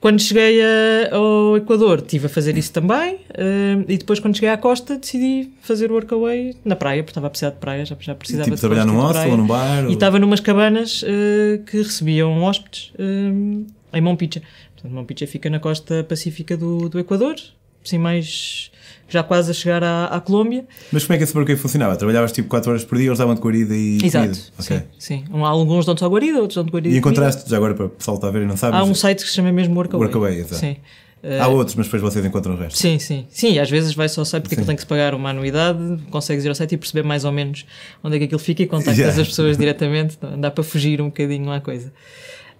Quando 0.00 0.18
cheguei 0.18 0.62
a, 0.62 1.14
ao 1.14 1.58
Equador, 1.58 1.98
estive 1.98 2.24
a 2.24 2.28
fazer 2.30 2.56
isso 2.56 2.72
também, 2.72 3.16
uh, 3.16 3.84
e 3.86 3.98
depois, 3.98 4.18
quando 4.18 4.34
cheguei 4.34 4.48
à 4.48 4.56
costa, 4.56 4.96
decidi 4.96 5.50
fazer 5.60 5.90
o 5.90 5.94
workaway 5.94 6.56
na 6.64 6.74
praia, 6.74 7.02
porque 7.02 7.10
estava 7.10 7.26
a 7.26 7.30
precisar 7.30 7.50
de 7.50 7.58
praia, 7.58 7.84
já, 7.84 7.94
já 8.00 8.14
precisava 8.14 8.44
tipo, 8.44 8.54
de 8.54 8.60
trabalhar 8.60 8.86
num 8.86 8.96
hostel 8.96 9.30
ou 9.30 9.36
num 9.36 9.46
bar? 9.46 9.84
E 9.90 9.92
estava 9.92 10.18
numas 10.18 10.40
cabanas 10.40 11.02
uh, 11.02 11.62
que 11.64 11.76
recebiam 11.76 12.42
hóspedes 12.42 12.92
uh, 12.94 13.66
em 13.92 14.00
Mompicha. 14.00 14.40
Portanto, 14.74 14.92
Mompicha 14.92 15.26
fica 15.26 15.50
na 15.50 15.60
costa 15.60 16.02
pacífica 16.02 16.56
do, 16.56 16.88
do 16.88 16.98
Equador, 16.98 17.36
assim, 17.84 17.98
mais 17.98 18.70
já 19.10 19.22
quase 19.22 19.50
a 19.50 19.54
chegar 19.54 19.84
à, 19.84 20.06
à 20.06 20.20
Colômbia. 20.20 20.64
Mas 20.92 21.04
como 21.04 21.14
é 21.14 21.18
que 21.18 21.24
esse 21.24 21.32
porquê 21.32 21.56
funcionava? 21.56 21.96
Trabalhavas 21.96 22.32
tipo 22.32 22.48
4 22.48 22.70
horas 22.70 22.84
por 22.84 22.96
dia, 22.96 23.08
eles 23.08 23.18
davam-te 23.18 23.40
guarida 23.40 23.74
e 23.74 23.98
Exato, 24.02 24.38
okay. 24.58 24.78
sim, 24.98 25.24
sim. 25.24 25.24
Alguns 25.32 25.84
dão-te 25.84 26.00
só 26.00 26.08
guarida, 26.08 26.40
outros 26.40 26.56
dão-te 26.56 26.70
guarida 26.70 26.94
e 26.94 26.98
encontraste, 26.98 27.48
já 27.48 27.56
agora 27.56 27.74
para 27.74 27.86
o 27.86 27.88
pessoal 27.90 28.16
estar 28.16 28.28
a 28.28 28.30
ver 28.30 28.42
e 28.42 28.46
não 28.46 28.56
sabe? 28.56 28.76
Há 28.76 28.84
um 28.84 28.94
site 28.94 29.22
que 29.22 29.28
se 29.28 29.34
chama 29.34 29.52
mesmo 29.52 29.74
Workaway. 29.76 30.06
Workaway, 30.06 30.38
exato. 30.38 30.56
Sim. 30.56 30.76
Há 31.22 31.48
uh, 31.48 31.52
outros, 31.52 31.76
mas 31.76 31.86
depois 31.86 32.00
vocês 32.00 32.24
encontram 32.24 32.54
o 32.54 32.56
resto. 32.56 32.78
Sim, 32.78 32.98
sim. 32.98 33.26
Sim, 33.28 33.58
às 33.58 33.68
vezes 33.68 33.94
vai 33.94 34.08
só 34.08 34.22
ao 34.22 34.24
site 34.24 34.42
porque 34.42 34.54
aquilo 34.54 34.66
tem 34.66 34.76
que 34.76 34.82
se 34.82 34.88
pagar 34.88 35.14
uma 35.14 35.30
anuidade, 35.30 35.98
consegues 36.10 36.44
ir 36.44 36.48
ao 36.48 36.54
site 36.54 36.74
e 36.74 36.78
perceber 36.78 37.06
mais 37.06 37.24
ou 37.26 37.32
menos 37.32 37.66
onde 38.02 38.16
é 38.16 38.18
que 38.18 38.24
aquilo 38.24 38.38
fica 38.38 38.62
e 38.62 38.66
contactas 38.66 38.96
yeah. 38.96 39.20
as 39.20 39.28
pessoas 39.28 39.58
diretamente. 39.58 40.16
Dá 40.38 40.50
para 40.50 40.64
fugir 40.64 41.00
um 41.02 41.06
bocadinho 41.06 41.50
à 41.52 41.60
coisa. 41.60 41.92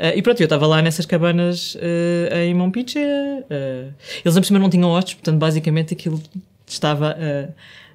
Uh, 0.01 0.17
e 0.17 0.23
pronto, 0.23 0.41
eu 0.41 0.45
estava 0.45 0.67
lá 0.67 0.81
nessas 0.81 1.05
cabanas 1.05 1.75
uh, 1.75 2.35
em 2.35 2.55
Mompiche. 2.55 2.99
Uh, 2.99 3.93
eles, 4.25 4.35
em 4.35 4.43
cima, 4.43 4.59
não 4.59 4.71
tinham 4.71 4.89
hóspedes, 4.89 5.17
portanto, 5.17 5.39
basicamente 5.39 5.93
aquilo 5.93 6.23
estava 6.67 7.15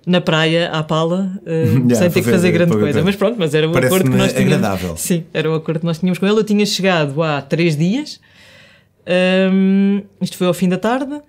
na 0.05 0.21
praia 0.21 0.69
à 0.69 0.83
pala 0.83 1.31
uh, 1.41 1.49
yeah, 1.89 1.95
sem 1.95 2.11
ter 2.11 2.21
que 2.23 2.29
fazer 2.29 2.51
grande 2.51 2.73
coisa. 2.73 3.01
Mas 3.01 3.15
pronto, 3.15 3.37
mas 3.39 3.55
era 3.55 3.67
o 3.67 3.75
acordo 3.75 4.11
que 4.11 4.17
nós 4.17 4.31
tínhamos. 4.31 4.53
agradável. 4.53 4.95
Sim, 4.95 5.25
era 5.33 5.49
o 5.49 5.55
acordo 5.55 5.79
que 5.79 5.85
nós 5.85 5.97
tínhamos 5.97 6.19
com 6.19 6.27
ele. 6.27 6.37
Eu 6.37 6.43
tinha 6.43 6.65
chegado 6.65 7.23
há 7.23 7.41
três 7.41 7.75
dias, 7.75 8.19
um, 9.51 10.03
isto 10.21 10.37
foi 10.37 10.45
ao 10.45 10.53
fim 10.53 10.69
da 10.69 10.77
tarde, 10.77 11.19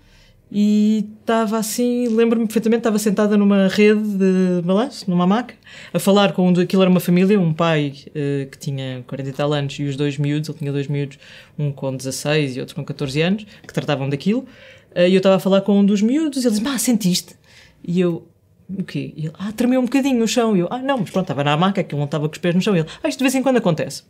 e 0.50 1.08
estava 1.20 1.58
assim, 1.58 2.06
lembro-me 2.08 2.46
perfeitamente, 2.46 2.80
estava 2.80 2.98
sentada 2.98 3.36
numa 3.36 3.66
rede 3.68 4.02
de 4.02 4.62
balanço, 4.64 5.10
numa 5.10 5.26
maca, 5.26 5.54
a 5.92 5.98
falar 5.98 6.32
com 6.32 6.48
um, 6.48 6.60
aquilo 6.60 6.82
era 6.82 6.90
uma 6.90 7.00
família, 7.00 7.38
um 7.38 7.52
pai 7.52 7.92
uh, 8.08 8.48
que 8.48 8.56
tinha 8.56 9.02
40 9.06 9.28
e 9.28 9.32
tal 9.32 9.52
anos 9.52 9.74
e 9.78 9.84
os 9.84 9.96
dois 9.96 10.18
miúdos, 10.18 10.48
ele 10.48 10.58
tinha 10.58 10.72
dois 10.72 10.86
miúdos, 10.86 11.18
um 11.58 11.72
com 11.72 11.94
16 11.96 12.56
e 12.56 12.60
outro 12.60 12.76
com 12.76 12.84
14 12.84 13.20
anos, 13.22 13.46
que 13.66 13.74
tratavam 13.74 14.08
daquilo. 14.08 14.46
Eh, 14.96 15.10
e 15.10 15.14
eu 15.14 15.18
estava 15.18 15.36
a 15.36 15.38
falar 15.38 15.60
com 15.60 15.78
um 15.78 15.84
dos 15.84 16.00
miúdos 16.00 16.42
e 16.42 16.46
ele 16.48 16.54
disse: 16.56 16.66
Ah, 16.66 16.78
sentiste? 16.78 17.36
E 17.86 18.00
eu, 18.00 18.26
o 18.66 18.82
quê? 18.82 19.12
E 19.14 19.26
ele, 19.26 19.34
ah, 19.38 19.52
tremeu 19.52 19.78
um 19.78 19.84
bocadinho 19.84 20.18
no 20.18 20.26
chão. 20.26 20.56
E 20.56 20.60
eu, 20.60 20.68
ah, 20.70 20.78
não, 20.78 20.98
mas 20.98 21.10
pronto, 21.10 21.24
estava 21.24 21.44
na 21.44 21.54
maca, 21.54 21.84
que 21.84 21.94
não 21.94 22.04
estava 22.04 22.26
com 22.26 22.32
os 22.32 22.38
pés 22.38 22.54
no 22.54 22.62
chão. 22.62 22.74
E 22.74 22.80
ele, 22.80 22.88
ah, 23.02 23.08
isto 23.08 23.18
de 23.18 23.24
vez 23.24 23.34
em 23.34 23.42
quando 23.42 23.58
acontece. 23.58 24.04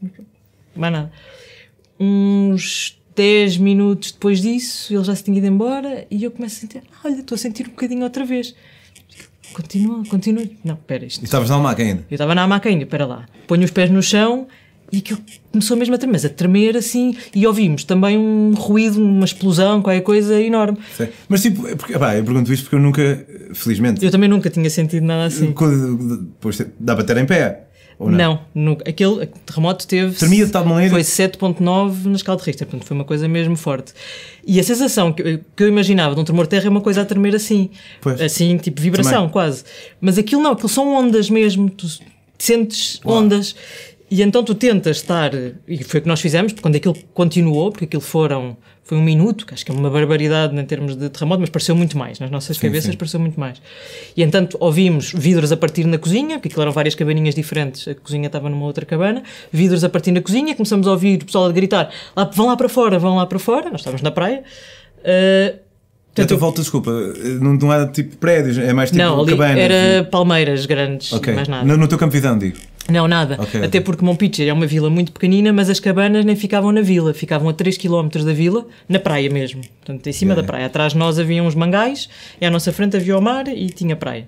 Mais 0.77 0.93
nada. 0.93 1.11
Uns 1.99 3.01
10 3.17 3.57
minutos 3.57 4.13
depois 4.13 4.41
disso, 4.41 4.95
ele 4.95 5.03
já 5.03 5.15
se 5.15 5.25
tinha 5.25 5.39
ido 5.39 5.47
embora 5.47 6.07
e 6.11 6.23
eu 6.23 6.31
começo 6.31 6.57
a 6.57 6.61
sentir, 6.61 6.83
ah, 6.93 7.07
olha, 7.07 7.21
estou 7.21 7.35
a 7.35 7.39
sentir 7.39 7.67
um 7.67 7.71
bocadinho 7.71 8.05
outra 8.05 8.25
vez. 8.25 8.55
Continua, 9.55 10.05
continua. 10.05 10.45
Não, 10.63 10.75
espera 10.75 11.05
isto. 11.05 11.23
E 11.23 11.25
estavas 11.25 11.49
na 11.49 11.59
maca 11.59 11.83
ainda? 11.83 12.05
Eu 12.11 12.15
estava 12.15 12.35
na 12.35 12.47
maca 12.47 12.69
ainda, 12.69 12.85
espera 12.85 13.07
lá. 13.07 13.27
Ponho 13.47 13.65
os 13.65 13.71
pés 13.71 13.91
no 13.91 14.03
chão 14.03 14.47
e 14.93 14.99
aquilo 14.99 15.21
começou 15.51 15.77
mesmo 15.77 15.95
a 15.95 15.99
tremer, 15.99 16.13
mas 16.13 16.25
a 16.25 16.29
tremer 16.29 16.77
assim, 16.77 17.17
e 17.35 17.47
ouvimos 17.47 17.85
também 17.85 18.19
um 18.19 18.53
ruído, 18.55 19.03
uma 19.03 19.25
explosão, 19.25 19.83
qualquer 19.83 20.03
coisa 20.03 20.41
enorme. 20.41 20.79
Sim. 20.97 21.09
Mas 21.29 21.43
tipo, 21.43 21.67
é 21.67 21.75
porque, 21.75 21.99
pá, 21.99 22.17
eu 22.17 22.25
pergunto 22.25 22.53
isto 22.53 22.65
porque 22.65 22.77
eu 22.77 22.81
nunca, 22.81 23.27
felizmente. 23.55 24.05
Eu 24.05 24.11
também 24.11 24.29
nunca 24.29 24.51
tinha 24.51 24.69
sentido 24.71 25.05
nada 25.05 25.25
assim. 25.25 25.47
Depois 25.47 26.63
dá 26.79 26.95
para 26.95 27.05
ter 27.05 27.17
em 27.17 27.27
pé. 27.27 27.66
Ou 27.99 28.11
não? 28.11 28.17
não, 28.19 28.41
nunca. 28.55 28.89
Aquele 28.89 29.27
terremoto 29.27 29.87
teve. 29.87 30.15
Tremia 30.17 30.45
de 30.45 30.53
tal 30.53 30.65
maneira. 30.65 30.91
Foi 30.91 31.01
7,9 31.03 32.05
na 32.05 32.17
escala 32.17 32.39
de 32.39 32.45
Richter, 32.45 32.67
portanto 32.67 32.87
foi 32.87 32.95
uma 32.95 33.05
coisa 33.05 33.27
mesmo 33.27 33.57
forte. 33.57 33.93
E 34.47 34.61
a 34.61 34.63
sensação 34.63 35.13
que 35.13 35.23
eu, 35.23 35.41
que 35.57 35.63
eu 35.63 35.69
imaginava 35.69 36.15
de 36.15 36.21
um 36.21 36.25
tremor 36.25 36.45
de 36.45 36.51
terra 36.51 36.67
é 36.67 36.69
uma 36.69 36.83
coisa 36.83 37.03
a 37.03 37.05
tremer 37.05 37.35
assim. 37.35 37.71
Pois. 38.01 38.21
Assim, 38.21 38.57
tipo 38.59 38.81
vibração 38.81 39.13
também. 39.13 39.31
quase. 39.31 39.65
Mas 40.01 40.19
aquilo 40.19 40.43
não, 40.43 40.53
aquilo 40.53 40.69
são 40.69 40.95
ondas 40.95 41.31
mesmo. 41.31 41.71
Tu 41.71 41.87
sentes 42.39 43.01
Uau. 43.05 43.19
ondas. 43.19 43.57
E 44.09 44.23
então 44.23 44.45
tu 44.45 44.55
tentas 44.55 44.99
estar, 44.99 45.33
e 45.67 45.83
foi 45.83 45.99
o 45.99 46.03
que 46.03 46.09
nós 46.09 46.21
fizemos, 46.21 46.53
porque 46.53 46.63
quando 46.63 46.77
aquilo 46.77 46.97
continuou, 47.13 47.73
porque 47.73 47.87
aquilo 47.87 48.01
foram, 48.01 48.57
foi 48.85 48.97
um 48.97 49.03
minuto, 49.03 49.45
que 49.45 49.53
acho 49.53 49.67
que 49.67 49.73
é 49.73 49.75
uma 49.75 49.91
barbaridade 49.91 50.57
em 50.57 50.65
termos 50.65 50.95
de 50.95 51.09
terremoto, 51.09 51.41
mas 51.41 51.51
pareceu 51.51 51.75
muito 51.75 51.99
mais, 51.99 52.21
nas 52.21 52.31
nossas 52.31 52.57
sim, 52.57 52.63
cabeças 52.63 52.93
sim. 52.93 52.97
pareceu 52.97 53.19
muito 53.19 53.39
mais. 53.39 53.61
E 54.17 54.23
entanto 54.23 54.57
ouvimos 54.61 55.13
vidros 55.13 55.51
a 55.51 55.57
partir 55.57 55.85
na 55.87 55.99
cozinha, 55.99 56.37
porque 56.37 56.47
aquilo 56.47 56.63
eram 56.63 56.73
várias 56.73 56.95
cabaninhas 56.95 57.35
diferentes, 57.35 57.89
a 57.89 57.97
cozinha 57.97 58.29
estava 58.29 58.49
numa 58.49 58.65
outra 58.65 58.87
cabana, 58.87 59.25
vidros 59.51 59.83
a 59.83 59.89
partir 59.89 60.13
na 60.13 60.21
cozinha, 60.21 60.55
começamos 60.55 60.87
a 60.87 60.93
ouvir 60.93 61.21
o 61.23 61.27
pessoal 61.27 61.47
a 61.47 61.53
gritar, 61.53 61.91
lá, 62.15 62.25
vão 62.33 62.47
lá 62.47 62.57
para 62.57 62.69
fora, 62.69 63.01
vão 63.01 63.17
lá 63.17 63.27
para 63.27 63.41
fora, 63.41 63.71
nós 63.71 63.81
estávamos 63.81 64.03
na 64.03 64.13
praia. 64.13 64.45
Uh, 64.99 65.66
Portanto, 66.17 66.31
eu 66.31 66.39
volto, 66.39 66.61
desculpa, 66.63 66.91
não, 67.41 67.53
não 67.55 67.73
é 67.73 67.87
tipo 67.89 68.17
prédios, 68.17 68.57
é 68.57 68.73
mais 68.73 68.91
tipo 68.91 69.03
não, 69.03 69.21
ali 69.21 69.33
cabanas. 69.33 69.59
Era 69.59 69.99
e... 69.99 70.03
palmeiras 70.05 70.65
grandes, 70.65 71.13
okay. 71.13 71.35
mais 71.35 71.47
nada. 71.47 71.65
No, 71.65 71.77
no 71.77 71.87
teu 71.87 71.99
campo 71.99 72.13
visão, 72.13 72.39
digo. 72.39 72.57
Não, 72.89 73.07
nada. 73.07 73.35
Okay, 73.35 73.61
Até 73.61 73.67
okay. 73.67 73.81
porque 73.83 74.03
Montpitcher 74.03 74.49
é 74.49 74.53
uma 74.53 74.67
vila 74.67 74.89
muito 74.89 75.13
pequenina, 75.13 75.53
mas 75.53 75.69
as 75.69 75.79
cabanas 75.79 76.25
nem 76.25 76.35
ficavam 76.35 76.73
na 76.73 76.81
vila, 76.81 77.13
ficavam 77.13 77.51
a 77.51 77.53
3 77.53 77.77
km 77.77 78.09
da 78.25 78.33
vila, 78.33 78.65
na 78.89 78.99
praia 78.99 79.29
mesmo. 79.29 79.61
Portanto, 79.85 80.07
em 80.07 80.13
cima 80.13 80.33
yeah. 80.33 80.43
da 80.43 80.47
praia. 80.47 80.67
Atrás 80.67 80.93
de 80.93 80.99
nós 80.99 81.19
havia 81.19 81.43
uns 81.43 81.55
mangais, 81.55 82.09
e 82.41 82.47
à 82.47 82.51
nossa 82.51 82.73
frente 82.73 82.97
havia 82.97 83.19
o 83.19 83.21
mar 83.21 83.47
e 83.49 83.69
tinha 83.69 83.95
praia. 83.95 84.27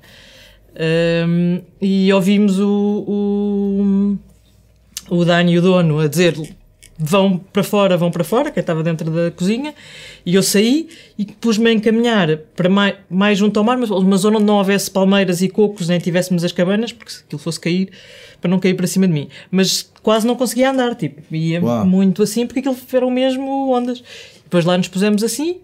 Um, 1.27 1.63
e 1.81 2.13
ouvimos 2.13 2.59
o, 2.59 4.19
o, 5.11 5.17
o 5.17 5.25
Dani, 5.25 5.59
o 5.59 5.63
dono, 5.63 6.01
a 6.01 6.07
dizer 6.07 6.35
vão 6.99 7.39
para 7.39 7.63
fora, 7.63 7.97
vão 7.97 8.11
para 8.11 8.25
fora, 8.25 8.51
que 8.51 8.59
estava 8.59 8.83
dentro 8.83 9.09
da 9.11 9.31
cozinha, 9.31 9.73
e 10.27 10.35
eu 10.35 10.43
saí 10.43 10.89
e 11.17 11.25
pus-me 11.25 11.71
a 11.71 11.73
encaminhar 11.73 12.37
para 12.57 12.69
mais, 12.69 12.97
mais 13.09 13.39
junto 13.39 13.57
ao 13.59 13.65
mar, 13.65 13.79
mas 13.79 13.89
uma 13.91 14.17
zona 14.17 14.39
onde 14.39 14.47
não 14.47 14.57
houvesse 14.57 14.91
palmeiras 14.91 15.41
e 15.41 15.49
cocos, 15.49 15.89
nem 15.89 16.01
tivéssemos 16.01 16.43
as 16.43 16.51
cabanas, 16.51 16.93
porque 16.93 17.13
se 17.13 17.23
aquilo 17.25 17.39
fosse 17.39 17.61
cair, 17.61 17.91
para 18.41 18.51
não 18.51 18.59
cair 18.59 18.75
para 18.75 18.87
cima 18.87 19.07
de 19.07 19.13
mim. 19.13 19.29
Mas 19.51 19.89
quase 20.03 20.27
não 20.27 20.35
conseguia 20.35 20.71
andar, 20.71 20.97
tipo, 20.97 21.23
ia 21.35 21.63
Uau. 21.63 21.87
muito 21.87 22.23
assim, 22.23 22.47
porque 22.47 22.61
aquilo 22.61 22.77
eram 22.93 23.11
mesmo 23.11 23.71
ondas. 23.71 24.03
Depois 24.43 24.65
lá 24.65 24.77
nos 24.77 24.89
pusemos 24.89 25.23
assim, 25.23 25.59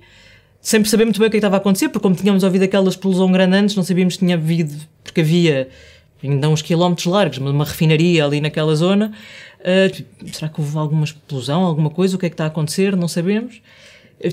sem 0.60 0.84
saber 0.84 1.04
muito 1.04 1.18
bem 1.18 1.28
o 1.28 1.30
que, 1.30 1.36
é 1.36 1.38
estava 1.38 1.56
a 1.56 1.58
acontecer, 1.58 1.88
porque 1.88 2.02
como 2.02 2.14
tínhamos 2.14 2.44
ouvido 2.44 2.62
aquela 2.62 2.88
explosão 2.88 3.30
grande 3.32 3.56
antes, 3.56 3.74
não 3.74 3.82
sabíamos 3.82 4.14
se 4.14 4.20
tinha 4.20 4.36
havido, 4.36 4.74
porque 5.02 5.20
havia 5.20 5.68
ainda 6.22 6.48
uns 6.48 6.62
quilómetros 6.62 7.06
largos, 7.06 7.38
uma 7.38 7.64
refinaria 7.64 8.24
ali 8.24 8.40
naquela 8.40 8.74
zona, 8.74 9.12
Uh, 9.64 10.28
será 10.30 10.48
que 10.50 10.60
houve 10.60 10.76
alguma 10.76 11.04
explosão, 11.04 11.62
alguma 11.62 11.88
coisa? 11.88 12.16
O 12.16 12.18
que 12.18 12.26
é 12.26 12.28
que 12.28 12.34
está 12.34 12.44
a 12.44 12.48
acontecer? 12.48 12.94
Não 12.94 13.08
sabemos. 13.08 13.62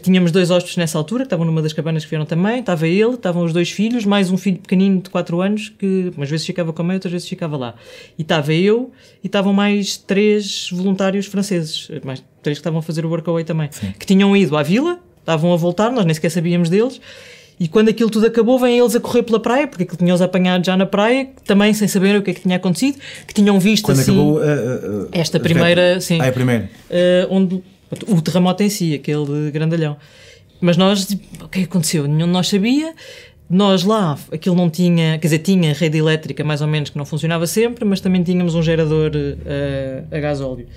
Tínhamos 0.02 0.32
dois 0.32 0.52
hóspedes 0.52 0.78
nessa 0.78 0.98
altura, 0.98 1.24
que 1.24 1.28
estavam 1.28 1.46
numa 1.46 1.62
das 1.62 1.74
cabanas 1.74 2.04
que 2.04 2.10
vieram 2.10 2.26
também. 2.26 2.60
Estava 2.60 2.88
ele, 2.88 3.16
estavam 3.16 3.44
os 3.44 3.52
dois 3.52 3.72
filhos, 3.72 4.06
mais 4.06 4.30
um 4.30 4.38
filho 4.38 4.58
pequenino 4.58 5.02
de 5.02 5.10
4 5.10 5.42
anos, 5.42 5.70
que 5.70 6.12
umas 6.16 6.30
vezes 6.30 6.46
ficava 6.46 6.72
com 6.72 6.82
a 6.82 6.86
mãe, 6.86 6.96
outras 6.96 7.12
vezes 7.12 7.28
ficava 7.28 7.58
lá. 7.58 7.76
E 8.18 8.22
estava 8.22 8.54
eu, 8.54 8.92
e 9.24 9.28
estavam 9.28 9.54
mais 9.54 9.98
três 9.98 10.70
voluntários 10.72 11.26
franceses, 11.26 11.90
mais 12.06 12.24
três 12.44 12.58
que 12.58 12.62
estavam 12.62 12.80
a 12.80 12.82
fazer 12.82 13.06
o 13.06 13.10
workaway 13.10 13.44
também, 13.44 13.70
Sim. 13.72 13.94
que 13.98 14.06
tinham 14.06 14.36
ido 14.38 14.56
à 14.56 14.64
vila, 14.64 15.00
estavam 15.20 15.52
a 15.52 15.58
voltar, 15.58 15.92
nós 15.92 16.06
nem 16.06 16.14
sequer 16.14 16.30
sabíamos 16.30 16.70
deles, 16.70 17.02
e 17.60 17.68
quando 17.68 17.90
aquilo 17.90 18.10
tudo 18.10 18.26
acabou, 18.26 18.58
vêm 18.58 18.80
eles 18.80 18.96
a 18.96 19.00
correr 19.00 19.24
pela 19.24 19.40
praia, 19.40 19.68
porque 19.68 19.84
aquilo 19.84 19.98
tinham-os 19.98 20.22
apanhado 20.22 20.66
já 20.66 20.76
na 20.76 20.86
praia, 20.86 21.30
também 21.46 21.74
sem 21.74 21.88
saber 21.88 22.18
o 22.18 22.24
que 22.24 22.32
é 22.32 22.34
que 22.34 22.42
tinha 22.42 22.56
acontecido, 22.56 22.98
que 23.28 23.34
tinham 23.34 23.60
visto 23.60 23.86
quando 23.86 24.00
assim. 24.00 24.12
Acabou, 24.12 24.38
uh, 24.38 25.04
uh, 25.04 25.10
esta 25.12 25.40
primeira. 25.40 26.02
Sim, 26.02 26.20
ah, 26.20 26.26
é 26.26 26.30
a 26.30 26.32
primeira. 26.32 26.70
Uh, 26.90 27.28
onde 27.30 27.64
o 28.08 28.22
terremoto 28.22 28.64
em 28.64 28.70
si, 28.70 28.96
aquele 28.96 29.52
grandalhão. 29.52 29.98
Mas 30.60 30.78
nós, 30.78 31.04
o 31.42 31.48
que 31.48 31.60
é 31.60 31.62
que 31.62 31.64
aconteceu? 31.64 32.08
Nenhum 32.08 32.28
de 32.28 32.34
nós 32.34 32.48
sabia. 32.48 32.94
Nós 33.50 33.84
lá, 33.84 34.18
aquilo 34.32 34.56
não 34.56 34.70
tinha, 34.70 35.20
quer 35.20 35.28
dizer, 35.28 35.40
tinha 35.40 35.74
rede 35.74 35.98
elétrica 35.98 36.44
mais 36.44 36.62
ou 36.62 36.68
menos 36.68 36.90
que 36.90 36.98
não 36.98 37.06
funcionava 37.06 37.46
sempre, 37.46 37.84
mas 37.84 38.00
também 38.00 38.24
tínhamos 38.24 38.56
um 38.56 38.64
gerador 38.64 39.12
a 40.10 40.20
gás 40.20 40.40
óleo. 40.40 40.68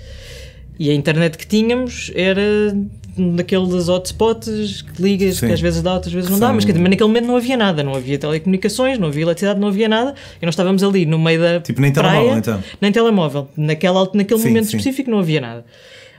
E 0.77 0.89
a 0.89 0.93
internet 0.93 1.37
que 1.37 1.47
tínhamos 1.47 2.11
era 2.13 2.75
daqueles 3.17 3.87
hotspots 3.87 4.81
que 4.81 5.01
ligas, 5.01 5.37
Sim. 5.37 5.47
que 5.47 5.53
às 5.53 5.61
vezes 5.61 5.81
dá, 5.81 5.93
outras 5.93 6.13
vezes 6.13 6.29
não 6.29 6.37
dá, 6.37 6.51
mas, 6.51 6.65
que, 6.65 6.73
mas 6.73 6.89
naquele 6.89 7.07
momento 7.07 7.25
não 7.25 7.37
havia 7.37 7.55
nada, 7.55 7.83
não 7.83 7.95
havia 7.95 8.17
telecomunicações, 8.17 8.97
não 8.99 9.07
havia 9.07 9.23
eletricidade, 9.23 9.59
não 9.59 9.69
havia 9.69 9.87
nada, 9.87 10.13
e 10.41 10.45
nós 10.45 10.53
estávamos 10.53 10.83
ali 10.83 11.05
no 11.05 11.17
meio 11.17 11.39
da 11.39 11.59
tipo 11.61 11.79
nem 11.79 11.93
praia, 11.93 12.11
telemóvel 12.11 12.37
então. 12.37 12.63
nem 12.81 12.91
telemóvel, 12.91 13.49
naquela, 13.55 14.09
naquele 14.13 14.39
sim, 14.39 14.47
momento 14.49 14.65
sim. 14.65 14.77
específico 14.77 15.09
não 15.09 15.19
havia 15.19 15.39
nada. 15.39 15.65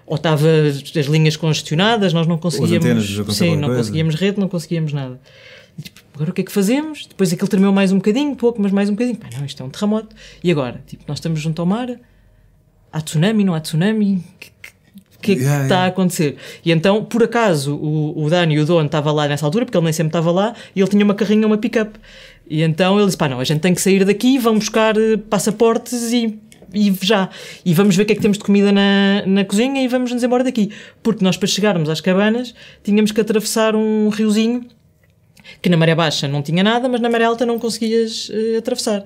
Ou 0.06 0.16
estava 0.16 0.46
as 0.68 1.06
linhas 1.06 1.36
congestionadas, 1.36 2.12
nós 2.12 2.26
não 2.26 2.38
conseguíamos 2.38 2.86
antenas, 2.86 3.36
sim, 3.36 3.56
não 3.56 3.74
conseguíamos 3.74 4.14
rede, 4.14 4.38
não 4.38 4.48
conseguíamos 4.48 4.92
nada. 4.92 5.20
E, 5.78 5.82
tipo, 5.82 6.00
agora 6.14 6.30
o 6.30 6.32
que 6.32 6.40
é 6.40 6.44
que 6.44 6.52
fazemos? 6.52 7.06
Depois 7.06 7.32
aquilo 7.32 7.48
tremeu 7.48 7.72
mais 7.72 7.92
um 7.92 7.96
bocadinho, 7.96 8.34
pouco, 8.36 8.62
mas 8.62 8.72
mais 8.72 8.88
um 8.88 8.92
bocadinho, 8.92 9.18
Pá, 9.18 9.28
não, 9.36 9.44
isto 9.44 9.62
é 9.62 9.66
um 9.66 9.68
terremoto. 9.68 10.14
E 10.42 10.50
agora? 10.50 10.80
Tipo, 10.86 11.04
nós 11.08 11.18
estamos 11.18 11.40
junto 11.40 11.60
ao 11.60 11.66
mar. 11.66 11.88
Há 12.92 13.00
tsunami, 13.00 13.44
não 13.44 13.52
há 13.52 13.60
tsunami? 13.60 14.24
Que, 14.38 14.50
que 15.26 15.40
yeah, 15.40 15.62
está 15.64 15.74
yeah. 15.74 15.84
a 15.84 15.86
acontecer? 15.88 16.36
E 16.64 16.70
então, 16.70 17.04
por 17.04 17.22
acaso, 17.22 17.74
o, 17.74 18.24
o 18.24 18.30
Dani, 18.30 18.58
o 18.58 18.64
dono, 18.64 18.86
estava 18.86 19.10
lá 19.10 19.26
nessa 19.26 19.44
altura, 19.44 19.64
porque 19.64 19.76
ele 19.76 19.84
nem 19.84 19.92
sempre 19.92 20.10
estava 20.10 20.30
lá, 20.30 20.54
e 20.74 20.80
ele 20.80 20.88
tinha 20.88 21.04
uma 21.04 21.14
carrinha, 21.14 21.46
uma 21.46 21.58
pick-up. 21.58 21.98
E 22.48 22.62
então 22.62 22.96
ele 22.96 23.06
disse: 23.06 23.16
pá, 23.16 23.28
não, 23.28 23.40
a 23.40 23.44
gente 23.44 23.60
tem 23.60 23.74
que 23.74 23.80
sair 23.80 24.04
daqui, 24.04 24.38
vamos 24.38 24.60
buscar 24.60 24.96
eh, 24.96 25.16
passaportes 25.16 26.12
e, 26.12 26.38
e 26.72 26.94
já. 27.02 27.28
E 27.64 27.74
vamos 27.74 27.96
ver 27.96 28.04
o 28.04 28.06
que 28.06 28.12
é 28.12 28.16
que 28.16 28.22
temos 28.22 28.38
de 28.38 28.44
comida 28.44 28.70
na, 28.70 29.24
na 29.26 29.44
cozinha 29.44 29.82
e 29.82 29.88
vamos 29.88 30.12
nos 30.12 30.22
embora 30.22 30.44
daqui. 30.44 30.70
Porque 31.02 31.24
nós, 31.24 31.36
para 31.36 31.48
chegarmos 31.48 31.88
às 31.88 32.00
cabanas, 32.00 32.54
tínhamos 32.84 33.12
que 33.12 33.20
atravessar 33.20 33.74
um 33.74 34.08
riozinho 34.08 34.64
que 35.62 35.68
na 35.68 35.76
maré 35.76 35.94
baixa 35.94 36.26
não 36.28 36.42
tinha 36.42 36.62
nada, 36.62 36.88
mas 36.88 37.00
na 37.00 37.08
maré 37.08 37.24
alta 37.24 37.46
não 37.46 37.58
conseguias 37.58 38.28
uh, 38.28 38.58
atravessar. 38.58 39.04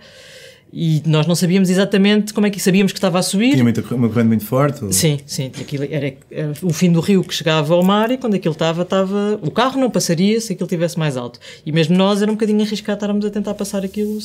E 0.73 1.03
nós 1.05 1.27
não 1.27 1.35
sabíamos 1.35 1.69
exatamente 1.69 2.33
como 2.33 2.47
é 2.47 2.51
que 2.51 2.61
sabíamos 2.61 2.93
que 2.93 2.99
estava 2.99 3.19
a 3.19 3.23
subir. 3.23 3.53
Tinha 3.53 3.65
muita, 3.65 3.83
uma 3.95 4.09
corrente 4.09 4.29
muito 4.29 4.45
forte? 4.45 4.85
Ou... 4.85 4.93
Sim, 4.93 5.19
sim. 5.27 5.51
Aquilo 5.61 5.85
era, 5.91 6.15
era, 6.31 6.53
o 6.63 6.73
fim 6.73 6.93
do 6.93 7.01
rio 7.01 7.25
que 7.25 7.35
chegava 7.35 7.75
ao 7.75 7.83
mar 7.83 8.11
e 8.11 8.17
quando 8.17 8.35
aquilo 8.35 8.53
estava, 8.53 8.83
estava. 8.83 9.39
O 9.43 9.51
carro 9.51 9.81
não 9.81 9.91
passaria 9.91 10.41
se 10.41 10.53
aquilo 10.53 10.67
estivesse 10.67 10.97
mais 10.97 11.17
alto. 11.17 11.41
E 11.67 11.73
mesmo 11.73 11.97
nós 11.97 12.23
era 12.23 12.31
um 12.31 12.35
bocadinho 12.35 12.63
arriscado 12.63 12.97
estarmos 12.99 13.25
a 13.25 13.31
tentar 13.31 13.55
passar 13.55 13.85
aquilo, 13.85 14.17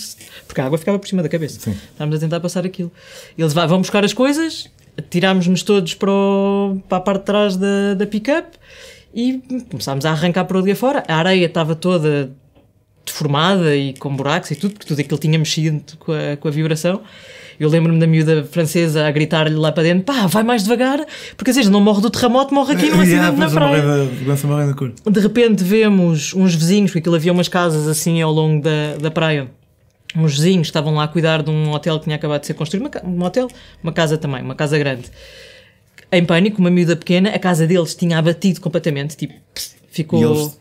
porque 0.47 0.61
a 0.61 0.65
água 0.65 0.77
ficava 0.77 0.99
por 0.99 1.07
cima 1.07 1.23
da 1.23 1.29
cabeça. 1.29 1.59
Sim. 1.59 1.75
Estávamos 1.91 2.17
a 2.17 2.19
tentar 2.19 2.39
passar 2.39 2.63
aquilo. 2.63 2.91
Eles 3.35 3.53
vão 3.53 3.79
buscar 3.79 4.05
as 4.05 4.13
coisas, 4.13 4.69
tirámos-nos 5.09 5.63
todos 5.63 5.95
para, 5.95 6.11
o, 6.11 6.79
para 6.87 6.99
a 6.99 7.01
parte 7.01 7.21
de 7.21 7.25
trás 7.25 7.57
da, 7.57 7.95
da 7.95 8.05
pick-up 8.05 8.49
e 9.13 9.41
começámos 9.71 10.05
a 10.05 10.11
arrancar 10.11 10.45
para 10.45 10.59
o 10.59 10.61
dia 10.61 10.75
fora. 10.75 11.03
A 11.07 11.15
areia 11.15 11.45
estava 11.47 11.73
toda 11.73 12.31
deformada 13.05 13.75
e 13.75 13.93
com 13.93 14.15
buracos 14.15 14.51
e 14.51 14.55
tudo, 14.55 14.73
porque 14.73 14.87
tudo 14.87 14.99
aquilo 14.99 15.19
tinha 15.19 15.37
mexido 15.37 15.81
com 15.99 16.11
a, 16.11 16.37
com 16.37 16.47
a 16.47 16.51
vibração. 16.51 17.01
Eu 17.59 17.69
lembro-me 17.69 17.99
da 17.99 18.07
miúda 18.07 18.43
francesa 18.43 19.07
a 19.07 19.11
gritar-lhe 19.11 19.55
lá 19.55 19.71
para 19.71 19.83
dentro: 19.83 20.03
pá, 20.03 20.27
vai 20.27 20.43
mais 20.43 20.63
devagar, 20.63 21.05
porque 21.37 21.51
às 21.51 21.55
vezes 21.55 21.71
não 21.71 21.79
morre 21.79 22.01
do 22.01 22.09
terremoto, 22.09 22.53
morre 22.53 22.73
aqui 22.73 22.89
num 22.89 23.01
yeah, 23.03 23.29
acidente 23.29 23.39
na 23.39 23.49
praia. 23.49 23.81
Da, 23.81 24.05
de 25.09 25.19
repente 25.19 25.63
vemos 25.63 26.33
uns 26.33 26.53
vizinhos, 26.53 26.91
porque 26.91 26.99
aquilo 26.99 27.15
havia 27.15 27.31
umas 27.31 27.47
casas 27.47 27.87
assim 27.87 28.21
ao 28.21 28.31
longo 28.31 28.61
da, 28.61 28.97
da 29.01 29.11
praia. 29.11 29.49
Uns 30.15 30.33
vizinhos 30.37 30.67
estavam 30.67 30.95
lá 30.95 31.03
a 31.03 31.07
cuidar 31.07 31.43
de 31.43 31.49
um 31.49 31.71
hotel 31.71 31.97
que 31.99 32.05
tinha 32.05 32.15
acabado 32.15 32.41
de 32.41 32.47
ser 32.47 32.53
construído, 32.53 32.83
uma, 32.83 33.09
um 33.09 33.23
hotel, 33.23 33.47
uma 33.83 33.91
casa 33.91 34.17
também, 34.17 34.41
uma 34.41 34.55
casa 34.55 34.77
grande. 34.77 35.09
Em 36.11 36.23
pânico, 36.23 36.59
uma 36.59 36.69
miúda 36.69 36.95
pequena, 36.95 37.29
a 37.29 37.39
casa 37.39 37.67
deles 37.67 37.95
tinha 37.95 38.17
abatido 38.17 38.61
completamente, 38.61 39.17
tipo, 39.17 39.33
ficou. 39.95 40.19
E 40.19 40.23
eles, 40.23 40.59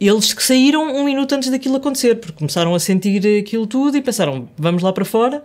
eles 0.00 0.32
que 0.34 0.42
saíram 0.42 0.82
um 0.94 1.04
minuto 1.04 1.32
antes 1.34 1.50
daquilo 1.50 1.76
acontecer, 1.76 2.16
porque 2.16 2.36
começaram 2.36 2.74
a 2.74 2.80
sentir 2.80 3.24
aquilo 3.38 3.66
tudo 3.66 3.96
e 3.96 4.02
pensaram, 4.02 4.48
vamos 4.58 4.82
lá 4.82 4.92
para 4.92 5.04
fora. 5.04 5.42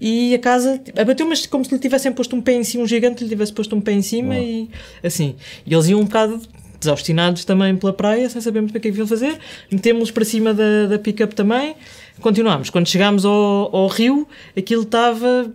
E 0.00 0.34
a 0.34 0.38
casa 0.38 0.80
abateu, 0.96 1.26
mas 1.26 1.44
como 1.44 1.64
se 1.64 1.74
lhe 1.74 1.78
tivessem 1.78 2.12
posto 2.12 2.34
um 2.34 2.40
pé 2.40 2.54
em 2.54 2.64
cima, 2.64 2.84
um 2.84 2.86
gigante 2.86 3.22
lhe 3.22 3.28
tivesse 3.28 3.52
posto 3.52 3.74
um 3.76 3.80
pé 3.80 3.92
em 3.92 4.00
cima 4.00 4.34
Uau. 4.34 4.42
e 4.42 4.70
assim. 5.02 5.34
E 5.66 5.74
eles 5.74 5.88
iam 5.88 6.00
um 6.00 6.04
bocado 6.04 6.40
desaustinados 6.78 7.44
também 7.44 7.76
pela 7.76 7.92
praia, 7.92 8.30
sem 8.30 8.40
saber 8.40 8.60
muito 8.60 8.74
o 8.74 8.80
que 8.80 8.88
é 8.88 8.92
que 8.92 8.96
iam 8.96 9.06
fazer. 9.06 9.38
Metemos-los 9.70 10.10
para 10.10 10.24
cima 10.24 10.54
da, 10.54 10.86
da 10.86 10.98
pick-up 10.98 11.34
também. 11.34 11.74
Continuámos. 12.20 12.70
Quando 12.70 12.88
chegámos 12.88 13.26
ao, 13.26 13.76
ao 13.76 13.88
rio, 13.88 14.26
aquilo 14.56 14.82
estava 14.82 15.52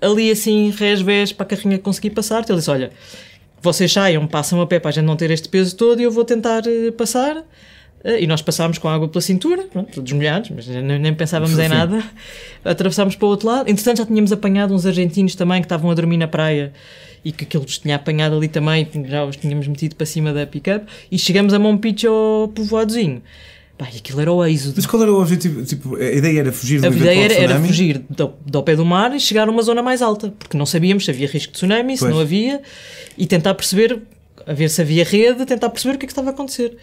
ali 0.00 0.30
assim, 0.30 0.70
resvés 0.70 1.32
para 1.32 1.44
a 1.44 1.48
carrinha 1.48 1.78
conseguir 1.78 2.10
passar. 2.10 2.40
Então 2.40 2.54
ele 2.54 2.60
disse: 2.60 2.70
Olha, 2.70 2.90
vocês 3.66 3.92
saiam, 3.92 4.26
passam 4.26 4.60
a 4.60 4.66
pé 4.66 4.78
para 4.78 4.90
a 4.90 4.92
gente 4.92 5.04
não 5.04 5.16
ter 5.16 5.30
este 5.30 5.48
peso 5.48 5.76
todo 5.76 6.00
e 6.00 6.04
eu 6.04 6.10
vou 6.10 6.24
tentar 6.24 6.62
uh, 6.62 6.92
passar. 6.92 7.36
Uh, 7.36 8.18
e 8.20 8.26
nós 8.26 8.40
passámos 8.40 8.78
com 8.78 8.88
água 8.88 9.08
pela 9.08 9.20
cintura, 9.20 9.64
pronto, 9.64 9.92
todos 9.92 10.12
molhados, 10.12 10.50
mas 10.50 10.68
nem, 10.68 11.12
pensávamos 11.14 11.58
em 11.58 11.68
nada. 11.68 12.02
Atravessámos 12.64 13.16
para 13.16 13.26
o 13.26 13.28
outro 13.28 13.48
lado. 13.48 13.68
Entretanto, 13.68 13.98
já 13.98 14.06
tínhamos 14.06 14.30
apanhado 14.30 14.72
uns 14.72 14.86
argentinos 14.86 15.34
também 15.34 15.60
que 15.60 15.66
estavam 15.66 15.90
a 15.90 15.94
dormir 15.94 16.16
na 16.16 16.28
praia 16.28 16.72
e 17.24 17.32
que 17.32 17.42
aquilo 17.42 17.64
os 17.64 17.78
tinha 17.78 17.96
apanhado 17.96 18.36
ali 18.36 18.46
também, 18.46 18.88
já 19.08 19.24
os 19.24 19.36
tínhamos 19.36 19.66
metido 19.66 19.96
para 19.96 20.06
cima 20.06 20.32
da 20.32 20.46
pick-up. 20.46 20.86
E 21.10 21.18
chegamos 21.18 21.52
a 21.52 21.58
Monpicho 21.58 22.08
ao 22.08 22.48
povoadozinho. 22.48 23.20
Pá, 23.78 23.84
aquilo 23.84 24.20
era 24.20 24.32
o 24.32 24.44
êxodo. 24.44 24.74
Mas 24.76 24.86
qual 24.86 25.02
era 25.02 25.12
o 25.12 25.20
objetivo? 25.20 25.62
Tipo, 25.62 25.96
a 25.96 26.04
ideia 26.04 26.40
era 26.40 26.52
fugir 26.52 26.80
do 26.80 26.86
A 26.86 26.90
ideia 26.90 27.24
era, 27.24 27.34
era, 27.34 27.60
fugir 27.60 28.02
do, 28.08 28.32
do 28.44 28.62
pé 28.62 28.74
do 28.74 28.84
mar 28.86 29.14
e 29.14 29.20
chegar 29.20 29.48
a 29.48 29.50
uma 29.50 29.62
zona 29.62 29.82
mais 29.82 30.00
alta, 30.00 30.32
porque 30.38 30.56
não 30.56 30.64
sabíamos 30.64 31.04
se 31.04 31.10
havia 31.10 31.26
risco 31.26 31.52
de 31.52 31.58
tsunami, 31.58 31.96
se 31.96 32.08
não 32.08 32.18
havia, 32.18 32.62
e 33.18 33.26
tentar 33.26 33.54
perceber, 33.54 34.00
a 34.46 34.52
ver 34.54 34.70
se 34.70 34.80
havia 34.80 35.04
rede, 35.04 35.44
tentar 35.44 35.68
perceber 35.68 35.96
o 35.96 35.98
que 35.98 36.06
é 36.06 36.08
que 36.08 36.12
estava 36.12 36.30
a 36.30 36.32
acontecer. 36.32 36.76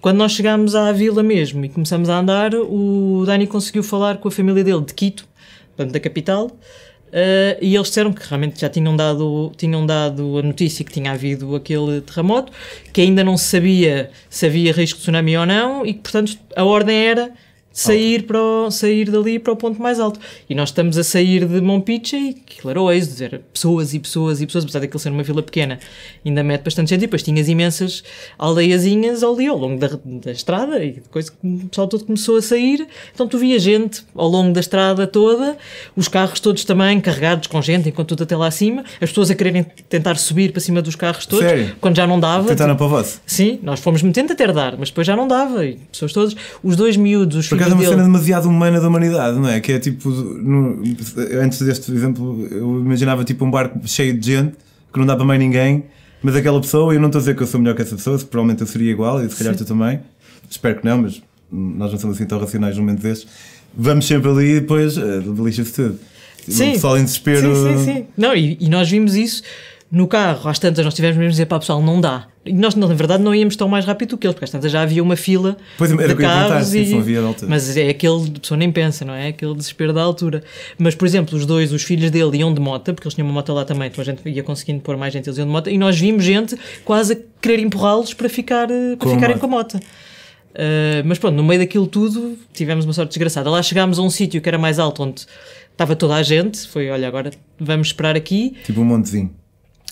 Quando 0.00 0.16
nós 0.16 0.32
chegámos 0.32 0.74
à 0.74 0.90
vila 0.90 1.22
mesmo 1.22 1.64
e 1.64 1.68
começamos 1.68 2.08
a 2.08 2.18
andar, 2.18 2.52
o 2.54 3.22
Dani 3.26 3.46
conseguiu 3.46 3.82
falar 3.82 4.16
com 4.16 4.26
a 4.26 4.30
família 4.30 4.64
dele 4.64 4.84
de 4.84 4.94
Quito, 4.94 5.28
portanto, 5.76 5.92
da 5.92 6.00
capital, 6.00 6.50
Uh, 7.10 7.58
e 7.60 7.74
eles 7.74 7.88
disseram 7.88 8.12
que 8.12 8.26
realmente 8.26 8.60
já 8.60 8.68
tinham 8.68 8.96
dado, 8.96 9.52
tinham 9.56 9.84
dado 9.84 10.38
a 10.38 10.42
notícia 10.42 10.84
que 10.84 10.92
tinha 10.92 11.10
havido 11.10 11.56
aquele 11.56 12.00
terremoto, 12.00 12.52
que 12.92 13.00
ainda 13.00 13.24
não 13.24 13.36
se 13.36 13.46
sabia 13.46 14.10
se 14.28 14.46
havia 14.46 14.72
risco 14.72 14.98
de 14.98 15.02
tsunami 15.02 15.36
ou 15.36 15.44
não, 15.44 15.84
e 15.84 15.92
que, 15.92 16.00
portanto, 16.00 16.38
a 16.54 16.64
ordem 16.64 16.96
era 16.96 17.32
sair, 17.72 18.24
para 18.24 18.40
o, 18.40 18.70
sair 18.70 19.10
dali 19.10 19.38
para 19.38 19.52
o 19.52 19.56
ponto 19.56 19.80
mais 19.80 20.00
alto. 20.00 20.18
E 20.48 20.54
nós 20.54 20.70
estamos 20.70 20.98
a 20.98 21.04
sair 21.04 21.46
de 21.46 21.60
Monpiche 21.60 22.16
e 22.16 22.30
aquilo 22.30 22.70
era 22.70 22.82
o 22.82 22.90
êxodo, 22.90 23.24
era 23.24 23.38
pessoas 23.52 23.94
e 23.94 23.98
pessoas 23.98 24.40
e 24.40 24.46
pessoas, 24.46 24.64
apesar 24.64 24.80
daquilo 24.80 24.98
ser 24.98 25.10
uma 25.10 25.22
vila 25.22 25.42
pequena, 25.42 25.78
ainda 26.24 26.42
mete 26.42 26.62
bastante 26.62 26.90
gente. 26.90 27.00
E 27.00 27.02
depois 27.02 27.22
tinhas 27.22 27.48
imensas 27.48 28.02
aldeiazinhas 28.38 29.22
ali 29.22 29.46
ao 29.46 29.56
longo 29.56 29.78
da, 29.78 29.90
da 30.04 30.32
estrada 30.32 30.82
e 30.84 30.92
depois 30.92 31.28
o 31.42 31.68
pessoal 31.68 31.86
todo 31.86 32.04
começou 32.04 32.36
a 32.36 32.42
sair. 32.42 32.86
Então 33.14 33.26
tu 33.26 33.38
via 33.38 33.58
gente 33.58 34.04
ao 34.14 34.28
longo 34.28 34.52
da 34.52 34.60
estrada 34.60 35.06
toda, 35.06 35.56
os 35.96 36.08
carros 36.08 36.40
todos 36.40 36.64
também 36.64 37.00
carregados 37.00 37.46
com 37.46 37.62
gente, 37.62 37.88
enquanto 37.88 38.10
tudo 38.10 38.24
até 38.24 38.36
lá 38.36 38.48
acima, 38.48 38.84
as 39.00 39.10
pessoas 39.10 39.30
a 39.30 39.34
quererem 39.34 39.64
tentar 39.88 40.16
subir 40.16 40.52
para 40.52 40.60
cima 40.60 40.82
dos 40.82 40.96
carros 40.96 41.26
todos, 41.26 41.44
Sério? 41.44 41.76
quando 41.80 41.96
já 41.96 42.06
não 42.06 42.18
dava. 42.18 42.48
Tentaram 42.48 42.76
para 42.76 42.86
você? 42.86 43.18
Sim, 43.24 43.60
nós 43.62 43.80
fomos 43.80 44.02
metendo 44.02 44.32
até 44.32 44.50
dar, 44.52 44.76
mas 44.76 44.88
depois 44.90 45.06
já 45.06 45.14
não 45.14 45.28
dava. 45.28 45.64
E 45.64 45.76
pessoas 45.90 46.12
todas, 46.12 46.36
os 46.62 46.76
dois 46.76 46.96
miúdos, 46.96 47.36
os 47.36 47.48
acaso 47.62 47.76
é 47.76 47.78
uma 47.78 47.84
cena 47.84 48.02
demasiado 48.02 48.48
humana 48.48 48.80
da 48.80 48.88
humanidade, 48.88 49.38
não 49.38 49.48
é? 49.48 49.60
Que 49.60 49.72
é 49.72 49.78
tipo, 49.78 50.08
no, 50.10 50.82
antes 51.40 51.60
deste 51.62 51.92
exemplo, 51.92 52.46
eu 52.50 52.80
imaginava 52.80 53.24
tipo 53.24 53.44
um 53.44 53.50
barco 53.50 53.78
cheio 53.86 54.16
de 54.18 54.26
gente 54.26 54.54
que 54.92 54.98
não 54.98 55.06
dá 55.06 55.14
para 55.14 55.24
mais 55.24 55.38
ninguém, 55.38 55.84
mas 56.22 56.36
aquela 56.36 56.60
pessoa, 56.60 56.92
eu 56.92 57.00
não 57.00 57.08
estou 57.08 57.18
a 57.18 57.22
dizer 57.22 57.36
que 57.36 57.42
eu 57.42 57.46
sou 57.46 57.60
melhor 57.60 57.74
que 57.74 57.82
essa 57.82 57.96
pessoa, 57.96 58.18
se 58.18 58.24
provavelmente 58.24 58.60
eu 58.60 58.66
seria 58.66 58.90
igual, 58.90 59.24
e 59.24 59.30
se 59.30 59.36
calhar 59.36 59.54
Sim. 59.54 59.64
tu 59.64 59.68
também. 59.68 60.00
Espero 60.48 60.80
que 60.80 60.84
não, 60.84 61.02
mas 61.02 61.22
nós 61.50 61.92
não 61.92 61.98
somos 61.98 62.16
assim 62.16 62.26
tão 62.26 62.38
racionais 62.38 62.76
num 62.76 62.82
momento 62.82 63.00
desses. 63.00 63.26
Vamos 63.74 64.06
sempre 64.06 64.28
ali 64.28 64.56
e 64.56 64.60
depois 64.60 64.96
uh, 64.96 65.44
lixa-se 65.44 65.72
tudo. 65.72 65.98
Sim. 66.48 66.70
O 66.70 66.72
pessoal 66.72 66.98
em 66.98 67.04
desespero. 67.04 67.54
Sim, 67.54 67.78
sim, 67.78 67.84
sim. 67.84 68.06
Não, 68.16 68.34
e, 68.34 68.56
e 68.60 68.68
nós 68.68 68.90
vimos 68.90 69.14
isso 69.14 69.42
no 69.90 70.06
carro, 70.06 70.48
às 70.48 70.58
tantas, 70.58 70.84
nós 70.84 70.94
tivemos 70.94 71.16
mesmo 71.16 71.28
a 71.28 71.32
dizer 71.32 71.46
para 71.46 71.56
o 71.56 71.60
pessoal, 71.60 71.82
não 71.82 72.00
dá. 72.00 72.28
E 72.46 72.52
nós, 72.52 72.74
na 72.76 72.86
verdade, 72.86 73.22
não 73.22 73.34
íamos 73.34 73.56
tão 73.56 73.68
mais 73.68 73.84
rápido 73.84 74.10
do 74.10 74.18
que 74.18 74.26
eles, 74.26 74.34
porque 74.34 74.44
às 74.44 74.50
tantas 74.50 74.70
já 74.70 74.82
havia 74.82 75.02
uma 75.02 75.16
fila 75.16 75.56
pois, 75.76 75.90
de 75.90 76.14
carros. 76.14 76.72
E... 76.72 76.94
Havia 76.94 77.20
mas 77.48 77.76
é 77.76 77.88
aquele, 77.88 78.28
a 78.36 78.40
pessoa 78.40 78.56
nem 78.56 78.70
pensa, 78.70 79.04
não 79.04 79.12
é? 79.12 79.28
Aquele 79.28 79.54
desespero 79.54 79.92
da 79.92 80.00
altura. 80.00 80.44
Mas, 80.78 80.94
por 80.94 81.06
exemplo, 81.06 81.36
os 81.36 81.44
dois, 81.44 81.72
os 81.72 81.82
filhos 81.82 82.10
dele 82.10 82.38
iam 82.38 82.54
de 82.54 82.60
moto, 82.60 82.94
porque 82.94 83.08
eles 83.08 83.14
tinham 83.14 83.26
uma 83.26 83.34
moto 83.34 83.52
lá 83.52 83.64
também, 83.64 83.88
então 83.88 84.00
a 84.00 84.04
gente 84.04 84.26
ia 84.28 84.42
conseguindo 84.44 84.80
pôr 84.80 84.96
mais 84.96 85.12
gente, 85.12 85.26
eles 85.26 85.38
iam 85.38 85.46
de 85.46 85.52
moto, 85.52 85.68
e 85.68 85.76
nós 85.76 85.98
vimos 85.98 86.24
gente 86.24 86.56
quase 86.84 87.14
a 87.14 87.16
querer 87.40 87.58
empurrá-los 87.58 88.14
para, 88.14 88.28
ficar, 88.28 88.70
eh, 88.70 88.96
para 88.96 89.08
com 89.08 89.14
ficarem 89.14 89.38
com 89.38 89.46
a 89.46 89.48
moto. 89.48 89.74
Uh, 90.50 91.02
mas 91.04 91.16
pronto, 91.18 91.36
no 91.36 91.44
meio 91.44 91.60
daquilo 91.60 91.86
tudo 91.86 92.36
tivemos 92.52 92.84
uma 92.84 92.92
sorte 92.92 93.10
desgraçada. 93.10 93.48
Lá 93.48 93.62
chegámos 93.62 93.98
a 93.98 94.02
um 94.02 94.10
sítio 94.10 94.40
que 94.40 94.48
era 94.48 94.58
mais 94.58 94.78
alto, 94.78 95.02
onde 95.02 95.26
estava 95.70 95.94
toda 95.94 96.14
a 96.14 96.22
gente. 96.22 96.66
Foi, 96.68 96.90
olha, 96.90 97.06
agora 97.06 97.30
vamos 97.58 97.88
esperar 97.88 98.16
aqui. 98.16 98.56
Tipo 98.64 98.80
um 98.80 98.84
montezinho. 98.84 99.39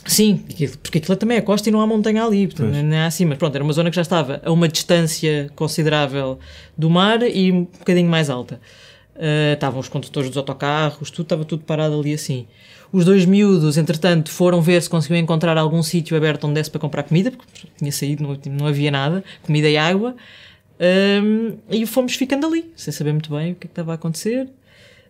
Sim, 0.09 0.43
porque 0.83 0.99
aquilo 0.99 1.17
também 1.17 1.37
é 1.37 1.41
costa 1.43 1.69
e 1.69 1.73
não 1.73 1.83
há 1.83 1.87
montanha 1.87 2.25
ali, 2.25 2.47
portanto, 2.47 2.75
não 2.75 2.97
é 2.97 3.05
assim, 3.05 3.27
mas 3.27 3.37
pronto, 3.37 3.55
era 3.55 3.63
uma 3.63 3.75
zona 3.75 3.91
que 3.91 3.97
já 3.97 4.03
estava 4.03 4.41
a 4.43 4.51
uma 4.51 4.67
distância 4.67 5.51
considerável 5.55 6.39
do 6.77 6.89
mar 6.89 7.23
e 7.23 7.53
um 7.53 7.65
bocadinho 7.65 8.09
mais 8.09 8.31
alta. 8.31 8.59
Uh, 9.15 9.53
estavam 9.53 9.79
os 9.79 9.89
condutores 9.89 10.31
dos 10.31 10.39
autocarros, 10.39 11.11
tudo 11.11 11.25
estava 11.25 11.45
tudo 11.45 11.63
parado 11.63 12.01
ali 12.01 12.15
assim. 12.15 12.47
Os 12.91 13.05
dois 13.05 13.27
miúdos, 13.27 13.77
entretanto, 13.77 14.31
foram 14.31 14.63
ver 14.63 14.81
se 14.81 14.89
conseguiam 14.89 15.21
encontrar 15.21 15.59
algum 15.59 15.83
sítio 15.83 16.17
aberto 16.17 16.45
onde 16.45 16.55
desse 16.55 16.71
para 16.71 16.81
comprar 16.81 17.03
comida, 17.03 17.31
porque 17.31 17.69
tinha 17.77 17.93
saído, 17.93 18.23
não, 18.23 18.39
não 18.57 18.67
havia 18.67 18.91
nada, 18.91 19.23
comida 19.43 19.69
e 19.69 19.77
água. 19.77 20.17
Um, 20.81 21.59
ah, 21.69 21.77
e 21.77 21.85
fomos 21.85 22.15
ficando 22.15 22.47
ali, 22.47 22.73
sem 22.75 22.93
saber 22.93 23.13
muito 23.13 23.31
bem 23.31 23.53
o 23.53 23.55
que, 23.57 23.67
é 23.67 23.69
que 23.69 23.73
estava 23.73 23.93
a 23.93 23.95
acontecer. 23.97 24.49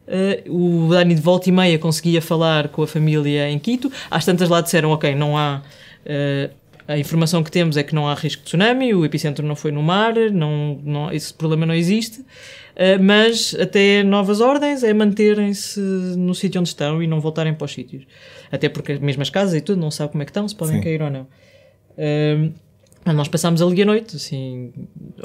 Uh, 0.08 0.86
o 0.86 0.88
Dani 0.88 1.14
de 1.14 1.20
volta 1.20 1.50
e 1.50 1.52
meia 1.52 1.78
conseguia 1.78 2.22
falar 2.22 2.68
com 2.68 2.82
a 2.82 2.86
família 2.86 3.50
em 3.50 3.58
Quito. 3.58 3.92
Às 4.10 4.24
tantas 4.24 4.48
lá 4.48 4.60
disseram: 4.60 4.90
Ok, 4.90 5.14
não 5.14 5.36
há. 5.36 5.62
Uh, 6.06 6.50
a 6.88 6.96
informação 6.96 7.44
que 7.44 7.50
temos 7.50 7.76
é 7.76 7.82
que 7.82 7.94
não 7.94 8.08
há 8.08 8.14
risco 8.14 8.40
de 8.40 8.46
tsunami, 8.46 8.94
o 8.94 9.04
epicentro 9.04 9.46
não 9.46 9.54
foi 9.54 9.70
no 9.70 9.82
mar, 9.82 10.14
não, 10.32 10.80
não, 10.82 11.12
esse 11.12 11.34
problema 11.34 11.66
não 11.66 11.74
existe. 11.74 12.20
Uh, 12.20 12.98
mas 12.98 13.54
até 13.60 14.02
novas 14.02 14.40
ordens 14.40 14.82
é 14.82 14.94
manterem-se 14.94 15.78
no 15.78 16.34
sítio 16.34 16.60
onde 16.60 16.70
estão 16.70 17.02
e 17.02 17.06
não 17.06 17.20
voltarem 17.20 17.52
para 17.52 17.66
os 17.66 17.72
sítios. 17.72 18.04
Até 18.50 18.70
porque 18.70 18.92
as 18.92 19.00
mesmas 19.00 19.28
casas 19.28 19.54
e 19.54 19.60
tudo 19.60 19.78
não 19.78 19.90
sabe 19.90 20.12
como 20.12 20.22
é 20.22 20.24
que 20.24 20.30
estão, 20.30 20.48
se 20.48 20.54
podem 20.54 20.76
Sim. 20.76 20.82
cair 20.82 21.02
ou 21.02 21.10
não. 21.10 21.26
Uh, 21.98 22.54
nós 23.04 23.28
passámos 23.28 23.62
ali 23.62 23.82
a 23.82 23.86
noite, 23.86 24.16
assim. 24.16 24.72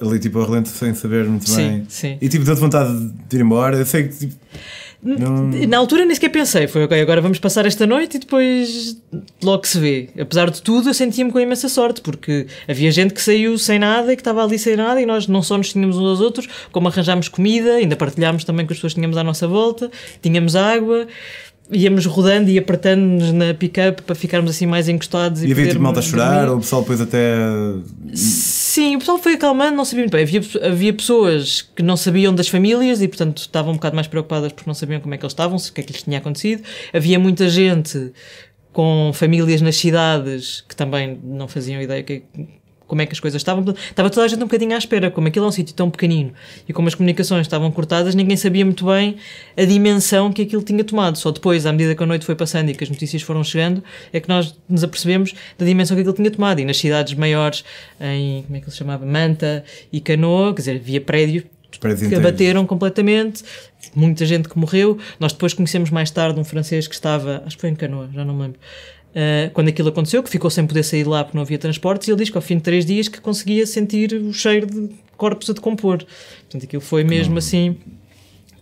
Ali 0.01 0.19
tipo 0.19 0.39
a 0.39 0.45
relento 0.45 0.69
sem 0.69 0.93
saber 0.93 1.25
muito 1.25 1.49
sim, 1.49 1.55
bem. 1.55 1.85
Sim. 1.89 2.17
E 2.21 2.29
tipo, 2.29 2.45
deu-te 2.45 2.61
vontade 2.61 2.91
de 3.29 3.37
ir 3.37 3.41
embora. 3.41 3.77
Eu 3.77 3.85
sei 3.85 4.07
que 4.07 4.15
tipo, 4.15 4.35
não... 5.03 5.49
Na 5.67 5.77
altura 5.77 6.05
nem 6.05 6.15
sequer 6.15 6.29
pensei, 6.29 6.65
foi 6.65 6.85
ok, 6.85 6.99
agora 7.01 7.19
vamos 7.19 7.37
passar 7.37 7.65
esta 7.65 7.85
noite 7.85 8.15
e 8.15 8.19
depois 8.19 8.97
logo 9.43 9.67
se 9.67 9.77
vê. 9.77 10.09
Apesar 10.17 10.49
de 10.49 10.61
tudo, 10.61 10.89
eu 10.89 10.93
sentia-me 10.93 11.29
com 11.29 11.39
imensa 11.39 11.67
sorte, 11.67 11.99
porque 11.99 12.47
havia 12.67 12.89
gente 12.89 13.13
que 13.13 13.21
saiu 13.21 13.57
sem 13.57 13.77
nada 13.77 14.13
e 14.13 14.15
que 14.15 14.21
estava 14.21 14.41
ali 14.41 14.57
sem 14.57 14.77
nada, 14.77 15.01
e 15.01 15.05
nós 15.05 15.27
não 15.27 15.43
só 15.43 15.57
nos 15.57 15.73
tínhamos 15.73 15.97
uns 15.97 16.07
aos 16.07 16.21
outros, 16.21 16.47
como 16.71 16.87
arranjámos 16.87 17.27
comida, 17.27 17.73
ainda 17.73 17.97
partilhámos 17.97 18.45
também 18.45 18.65
com 18.65 18.71
as 18.71 18.77
pessoas 18.77 18.93
que 18.93 18.99
tínhamos 18.99 19.17
à 19.17 19.23
nossa 19.23 19.45
volta, 19.45 19.91
tínhamos 20.21 20.55
água 20.55 21.05
íamos 21.73 22.05
rodando 22.05 22.49
e 22.49 22.57
apertando-nos 22.57 23.31
na 23.31 23.53
pick-up 23.53 24.01
para 24.01 24.15
ficarmos 24.15 24.51
assim 24.51 24.65
mais 24.65 24.87
encostados. 24.89 25.43
E, 25.43 25.47
e 25.47 25.51
havia 25.51 25.67
tipo 25.67 25.81
malta 25.81 25.99
a 25.99 26.03
chorar, 26.03 26.49
ou 26.49 26.57
o 26.57 26.59
pessoal 26.59 26.81
depois 26.81 27.01
até. 27.01 27.35
Sim, 28.13 28.95
o 28.95 28.99
pessoal 28.99 29.17
foi 29.17 29.33
acalmando, 29.33 29.75
não 29.75 29.85
sabia 29.85 30.03
muito 30.03 30.11
bem. 30.11 30.23
Havia, 30.23 30.41
havia 30.67 30.93
pessoas 30.93 31.61
que 31.61 31.83
não 31.83 31.97
sabiam 31.97 32.33
das 32.33 32.47
famílias 32.47 33.01
e, 33.01 33.07
portanto, 33.07 33.37
estavam 33.37 33.71
um 33.71 33.75
bocado 33.75 33.95
mais 33.95 34.07
preocupadas 34.07 34.51
porque 34.51 34.69
não 34.69 34.75
sabiam 34.75 34.99
como 35.01 35.13
é 35.13 35.17
que 35.17 35.23
eles 35.23 35.33
estavam, 35.33 35.57
o 35.57 35.73
que 35.73 35.81
é 35.81 35.83
que 35.83 35.93
lhes 35.93 36.03
tinha 36.03 36.17
acontecido. 36.17 36.63
Havia 36.93 37.19
muita 37.19 37.49
gente 37.49 38.11
com 38.71 39.11
famílias 39.13 39.61
nas 39.61 39.75
cidades 39.75 40.63
que 40.67 40.75
também 40.75 41.19
não 41.23 41.47
faziam 41.47 41.81
ideia 41.81 42.01
que 42.01 42.23
como 42.87 43.01
é 43.01 43.05
que 43.05 43.13
as 43.13 43.19
coisas 43.19 43.39
estavam. 43.39 43.63
Estava 43.73 44.09
toda 44.09 44.25
a 44.25 44.27
gente 44.27 44.39
um 44.39 44.45
bocadinho 44.45 44.75
à 44.75 44.77
espera, 44.77 45.09
como 45.09 45.27
aquilo 45.27 45.45
é 45.45 45.47
um 45.49 45.51
sítio 45.51 45.73
tão 45.73 45.89
pequenino 45.89 46.33
e 46.67 46.73
como 46.73 46.87
as 46.87 46.95
comunicações 46.95 47.41
estavam 47.41 47.71
cortadas, 47.71 48.15
ninguém 48.15 48.37
sabia 48.37 48.65
muito 48.65 48.85
bem 48.85 49.17
a 49.57 49.65
dimensão 49.65 50.31
que 50.31 50.41
aquilo 50.41 50.61
tinha 50.61 50.83
tomado. 50.83 51.17
Só 51.17 51.31
depois, 51.31 51.65
à 51.65 51.71
medida 51.71 51.95
que 51.95 52.03
a 52.03 52.05
noite 52.05 52.25
foi 52.25 52.35
passando 52.35 52.69
e 52.69 52.75
que 52.75 52.83
as 52.83 52.89
notícias 52.89 53.21
foram 53.21 53.43
chegando, 53.43 53.83
é 54.11 54.19
que 54.19 54.29
nós 54.29 54.55
nos 54.67 54.83
apercebemos 54.83 55.33
da 55.57 55.65
dimensão 55.65 55.95
que 55.95 56.01
aquilo 56.01 56.15
tinha 56.15 56.31
tomado. 56.31 56.59
E 56.59 56.65
nas 56.65 56.77
cidades 56.77 57.13
maiores, 57.13 57.63
em, 57.99 58.43
como 58.43 58.55
é 58.55 58.59
que 58.59 58.65
ele 58.65 58.71
se 58.71 58.77
chamava? 58.77 59.05
Manta 59.05 59.63
e 59.91 59.99
Canoa, 59.99 60.53
quer 60.53 60.61
dizer, 60.61 60.75
havia 60.75 61.01
prédios 61.01 61.43
que 61.79 62.15
abateram 62.15 62.65
completamente, 62.65 63.43
muita 63.95 64.25
gente 64.25 64.47
que 64.47 64.57
morreu. 64.57 64.97
Nós 65.19 65.33
depois 65.33 65.53
conhecemos 65.53 65.89
mais 65.89 66.11
tarde 66.11 66.39
um 66.39 66.43
francês 66.43 66.87
que 66.87 66.93
estava, 66.93 67.43
acho 67.45 67.55
que 67.55 67.61
foi 67.61 67.69
em 67.69 67.75
Canoa, 67.75 68.09
já 68.13 68.23
não 68.23 68.35
me 68.35 68.43
lembro, 68.43 68.59
Uh, 69.13 69.51
quando 69.53 69.67
aquilo 69.67 69.89
aconteceu, 69.89 70.23
que 70.23 70.29
ficou 70.29 70.49
sem 70.49 70.65
poder 70.65 70.81
sair 70.83 71.03
de 71.03 71.09
lá 71.09 71.23
porque 71.23 71.37
não 71.37 71.43
havia 71.43 71.59
transportes, 71.59 72.07
e 72.07 72.11
ele 72.11 72.17
diz 72.17 72.31
que 72.31 72.37
ao 72.37 72.41
fim 72.41 72.57
de 72.57 72.63
três 72.63 72.83
dias 72.85 73.07
que 73.07 73.21
conseguia 73.21 73.65
sentir 73.67 74.13
o 74.13 74.33
cheiro 74.33 74.65
de 74.65 74.89
corpos 75.15 75.49
a 75.51 75.53
decompor. 75.53 76.03
Portanto, 76.41 76.63
aquilo 76.63 76.81
foi 76.81 77.03
mesmo 77.03 77.37
assim, 77.37 77.77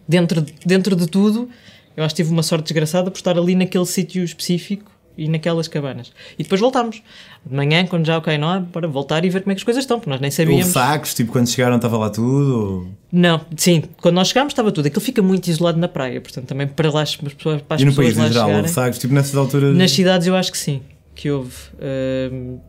dentro, 0.06 0.46
dentro 0.66 0.94
de 0.96 1.08
tudo, 1.08 1.50
eu 1.96 2.04
acho 2.04 2.14
que 2.14 2.22
tive 2.22 2.34
uma 2.34 2.44
sorte 2.44 2.66
desgraçada 2.66 3.10
por 3.10 3.18
estar 3.18 3.38
ali 3.38 3.56
naquele 3.56 3.86
sítio 3.86 4.24
específico 4.24 4.91
e 5.18 5.28
naquelas 5.28 5.68
cabanas. 5.68 6.12
E 6.38 6.44
depois 6.44 6.60
voltámos. 6.60 7.02
De 7.46 7.56
manhã, 7.56 7.86
quando 7.86 8.06
já, 8.06 8.18
ok, 8.18 8.38
não 8.38 8.50
há, 8.50 8.62
para 8.62 8.88
voltar 8.88 9.26
e 9.26 9.30
ver 9.30 9.42
como 9.42 9.52
é 9.52 9.56
que 9.56 9.60
as 9.60 9.64
coisas 9.64 9.84
estão, 9.84 10.00
porque 10.00 10.10
nós 10.10 10.22
nem 10.22 10.30
sabíamos. 10.30 10.68
Houve 10.68 10.74
sacos, 10.74 11.14
tipo, 11.14 11.32
quando 11.32 11.50
chegaram 11.50 11.76
estava 11.76 11.98
lá 11.98 12.10
tudo? 12.10 12.56
Ou... 12.56 12.88
Não, 13.12 13.42
sim, 13.58 13.84
quando 14.00 14.16
nós 14.16 14.28
chegámos 14.28 14.52
estava 14.52 14.72
tudo. 14.72 14.86
Aquilo 14.86 15.02
fica 15.02 15.22
muito 15.22 15.48
isolado 15.48 15.80
na 15.80 15.88
praia, 15.88 16.22
portanto, 16.22 16.46
também 16.46 16.68
para 16.68 16.92
lá 16.92 17.02
as 17.02 17.16
pessoas. 17.16 17.62
Para 17.62 17.76
as 17.76 17.82
e 17.82 17.86
no 17.86 17.96
país 17.96 18.18
em 18.18 18.28
geral, 18.28 18.52
houve 18.52 18.70
sacos, 18.70 19.00
tipo, 19.00 19.14
nessas 19.14 19.36
alturas. 19.36 19.76
Nas 19.76 19.92
cidades, 19.92 20.28
eu 20.28 20.36
acho 20.36 20.52
que 20.52 20.58
sim, 20.58 20.82
que 21.16 21.32
houve. 21.32 21.56
Uh... 21.76 22.60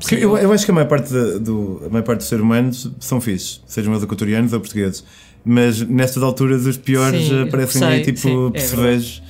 Sim, 0.00 0.16
eu, 0.16 0.36
eu, 0.36 0.52
acho 0.52 0.66
que 0.66 0.70
a 0.70 0.74
maior 0.74 0.86
parte, 0.86 1.10
do, 1.40 1.82
a 1.86 1.88
maior 1.88 2.04
parte 2.04 2.18
dos 2.18 2.28
seres 2.28 2.44
humanos 2.44 2.90
são 3.00 3.22
fixos, 3.22 3.62
sejam 3.66 3.90
eles 3.92 4.04
equatorianos 4.04 4.52
ou 4.52 4.60
portugueses. 4.60 5.02
Mas 5.44 5.80
nestas 5.80 6.22
alturas 6.22 6.66
os 6.66 6.76
piores 6.76 7.26
sim, 7.26 7.42
aparecem 7.42 7.80
sei, 7.80 7.88
aí 7.88 8.02
tipo 8.02 8.18
sim, 8.18 8.48
é 8.48 8.50
percevejos. 8.50 9.22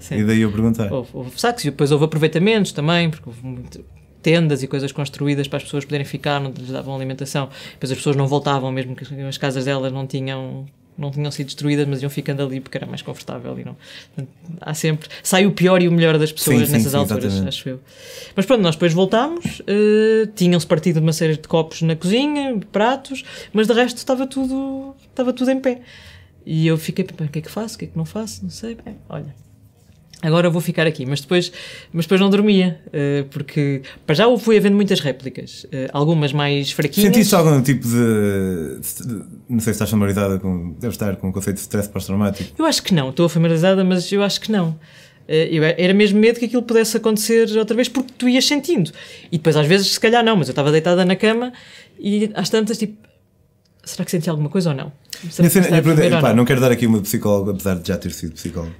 Sim. 0.00 0.16
E 0.16 0.24
daí 0.24 0.40
eu 0.40 0.50
perguntar. 0.50 0.92
Houve, 0.92 1.10
houve 1.12 1.40
sacos 1.40 1.62
e 1.64 1.70
depois 1.70 1.92
houve 1.92 2.04
aproveitamentos 2.04 2.72
também, 2.72 3.10
porque 3.10 3.28
houve 3.28 3.46
muito, 3.46 3.84
tendas 4.22 4.62
e 4.62 4.66
coisas 4.66 4.90
construídas 4.92 5.46
para 5.46 5.58
as 5.58 5.62
pessoas 5.62 5.84
poderem 5.84 6.06
ficar, 6.06 6.40
não 6.40 6.50
lhes 6.50 6.70
davam 6.70 6.94
alimentação. 6.94 7.48
Depois 7.72 7.92
as 7.92 7.98
pessoas 7.98 8.16
não 8.16 8.26
voltavam, 8.26 8.72
mesmo 8.72 8.96
que 8.96 9.04
as 9.24 9.38
casas 9.38 9.66
delas 9.66 9.92
não 9.92 10.06
tinham 10.06 10.66
não 11.00 11.10
tinham 11.10 11.30
sido 11.30 11.46
destruídas, 11.46 11.88
mas 11.88 12.02
iam 12.02 12.10
ficando 12.10 12.42
ali 12.42 12.60
porque 12.60 12.76
era 12.76 12.86
mais 12.86 13.00
confortável 13.00 13.58
e 13.58 13.64
não. 13.64 13.74
Há 14.60 14.74
sempre. 14.74 15.08
Sai 15.22 15.46
o 15.46 15.52
pior 15.52 15.80
e 15.80 15.88
o 15.88 15.92
melhor 15.92 16.18
das 16.18 16.30
pessoas 16.30 16.66
sim, 16.66 16.72
nessas 16.72 16.92
sim, 16.92 16.98
alturas, 16.98 17.24
exatamente. 17.24 17.48
acho 17.48 17.68
eu. 17.70 17.80
Mas 18.36 18.44
pronto, 18.44 18.60
nós 18.60 18.74
depois 18.74 18.92
voltámos, 18.92 19.60
uh, 19.60 20.26
tinham-se 20.34 20.66
partido 20.66 21.00
uma 21.00 21.14
série 21.14 21.38
de 21.38 21.48
copos 21.48 21.80
na 21.80 21.96
cozinha, 21.96 22.60
pratos, 22.70 23.24
mas 23.50 23.66
de 23.66 23.72
resto 23.72 23.96
estava 23.96 24.26
tudo, 24.26 24.94
estava 25.08 25.32
tudo 25.32 25.50
em 25.50 25.58
pé. 25.58 25.80
E 26.44 26.66
eu 26.66 26.76
fiquei, 26.76 27.04
o 27.04 27.28
que 27.28 27.38
é 27.38 27.42
que 27.42 27.50
faço? 27.50 27.76
O 27.76 27.78
que 27.78 27.86
é 27.86 27.88
que 27.88 27.96
não 27.96 28.04
faço? 28.04 28.42
Não 28.42 28.50
sei. 28.50 28.74
Bem, 28.74 28.96
olha, 29.08 29.34
agora 30.22 30.50
vou 30.50 30.60
ficar 30.60 30.86
aqui. 30.86 31.06
Mas 31.06 31.20
depois, 31.20 31.52
mas 31.92 32.04
depois 32.04 32.20
não 32.20 32.30
dormia, 32.30 32.80
uh, 32.88 33.24
porque 33.30 33.82
para 34.06 34.14
já 34.14 34.38
fui 34.38 34.56
havendo 34.56 34.76
muitas 34.76 35.00
réplicas, 35.00 35.64
uh, 35.64 35.88
algumas 35.92 36.32
mais 36.32 36.72
fraquinhas. 36.72 37.06
Sentiste 37.08 37.34
algum 37.34 37.60
tipo 37.62 37.86
de, 37.86 38.80
de, 38.80 39.24
Não 39.48 39.60
sei 39.60 39.72
se 39.72 39.76
estás 39.76 39.90
familiarizada 39.90 40.38
com. 40.38 40.72
Deve 40.78 40.94
estar 40.94 41.16
com 41.16 41.28
o 41.28 41.32
conceito 41.32 41.56
de 41.56 41.62
stress 41.62 41.88
pós-traumático? 41.88 42.50
Eu 42.58 42.64
acho 42.64 42.82
que 42.82 42.94
não, 42.94 43.10
estou 43.10 43.28
familiarizada, 43.28 43.84
mas 43.84 44.10
eu 44.12 44.22
acho 44.22 44.40
que 44.40 44.52
não. 44.52 44.78
Eu, 45.28 45.62
era 45.62 45.94
mesmo 45.94 46.18
medo 46.18 46.40
que 46.40 46.46
aquilo 46.46 46.62
pudesse 46.62 46.96
acontecer 46.96 47.56
outra 47.56 47.76
vez 47.76 47.88
porque 47.88 48.12
tu 48.18 48.28
ias 48.28 48.44
sentindo. 48.44 48.90
E 49.30 49.38
depois 49.38 49.54
às 49.54 49.64
vezes, 49.64 49.86
se 49.92 50.00
calhar, 50.00 50.24
não, 50.24 50.36
mas 50.36 50.48
eu 50.48 50.52
estava 50.52 50.72
deitada 50.72 51.04
na 51.04 51.14
cama 51.14 51.52
e 51.98 52.30
às 52.34 52.50
tantas, 52.50 52.78
tipo. 52.78 53.08
Será 53.82 54.04
que 54.04 54.10
senti 54.10 54.28
alguma 54.28 54.50
coisa 54.50 54.70
ou 54.70 54.76
não? 54.76 54.92
Será 55.30 55.48
que 55.48 56.20
pá, 56.20 56.28
não? 56.30 56.36
não 56.36 56.44
quero 56.44 56.60
dar 56.60 56.70
aqui 56.70 56.86
uma 56.86 57.00
psicóloga, 57.00 57.52
apesar 57.52 57.76
de 57.76 57.88
já 57.88 57.96
ter 57.96 58.10
sido 58.10 58.32
psicólogo. 58.32 58.74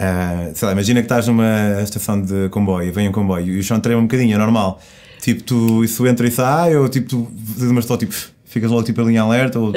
Uh, 0.00 0.52
sei 0.54 0.66
lá, 0.66 0.72
imagina 0.72 1.00
que 1.00 1.04
estás 1.04 1.26
numa 1.28 1.80
estação 1.82 2.20
de 2.20 2.48
comboio, 2.48 2.92
vem 2.92 3.08
um 3.08 3.12
comboio 3.12 3.54
e 3.54 3.58
o 3.58 3.62
chão 3.62 3.78
trema 3.78 4.00
um 4.00 4.06
bocadinho, 4.06 4.34
é 4.34 4.38
normal. 4.38 4.80
Tipo, 5.20 5.42
tu, 5.44 5.84
isso 5.84 6.06
entra 6.06 6.26
e 6.26 6.30
sai, 6.30 6.76
ou 6.76 6.88
tipo, 6.88 7.08
tu 7.08 7.28
mas 7.72 7.84
só 7.84 7.96
tipo, 7.96 8.12
ficas 8.44 8.70
logo 8.70 8.82
tipo 8.82 9.00
a 9.00 9.04
linha 9.04 9.22
alerta? 9.22 9.60
Ou, 9.60 9.70
uh, 9.70 9.74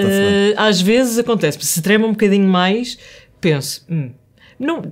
às 0.58 0.82
vezes 0.82 1.20
acontece, 1.20 1.58
se 1.62 1.82
trema 1.82 2.08
um 2.08 2.12
bocadinho 2.12 2.48
mais, 2.48 2.98
penso, 3.40 3.86
hum, 3.88 4.10
não, 4.60 4.92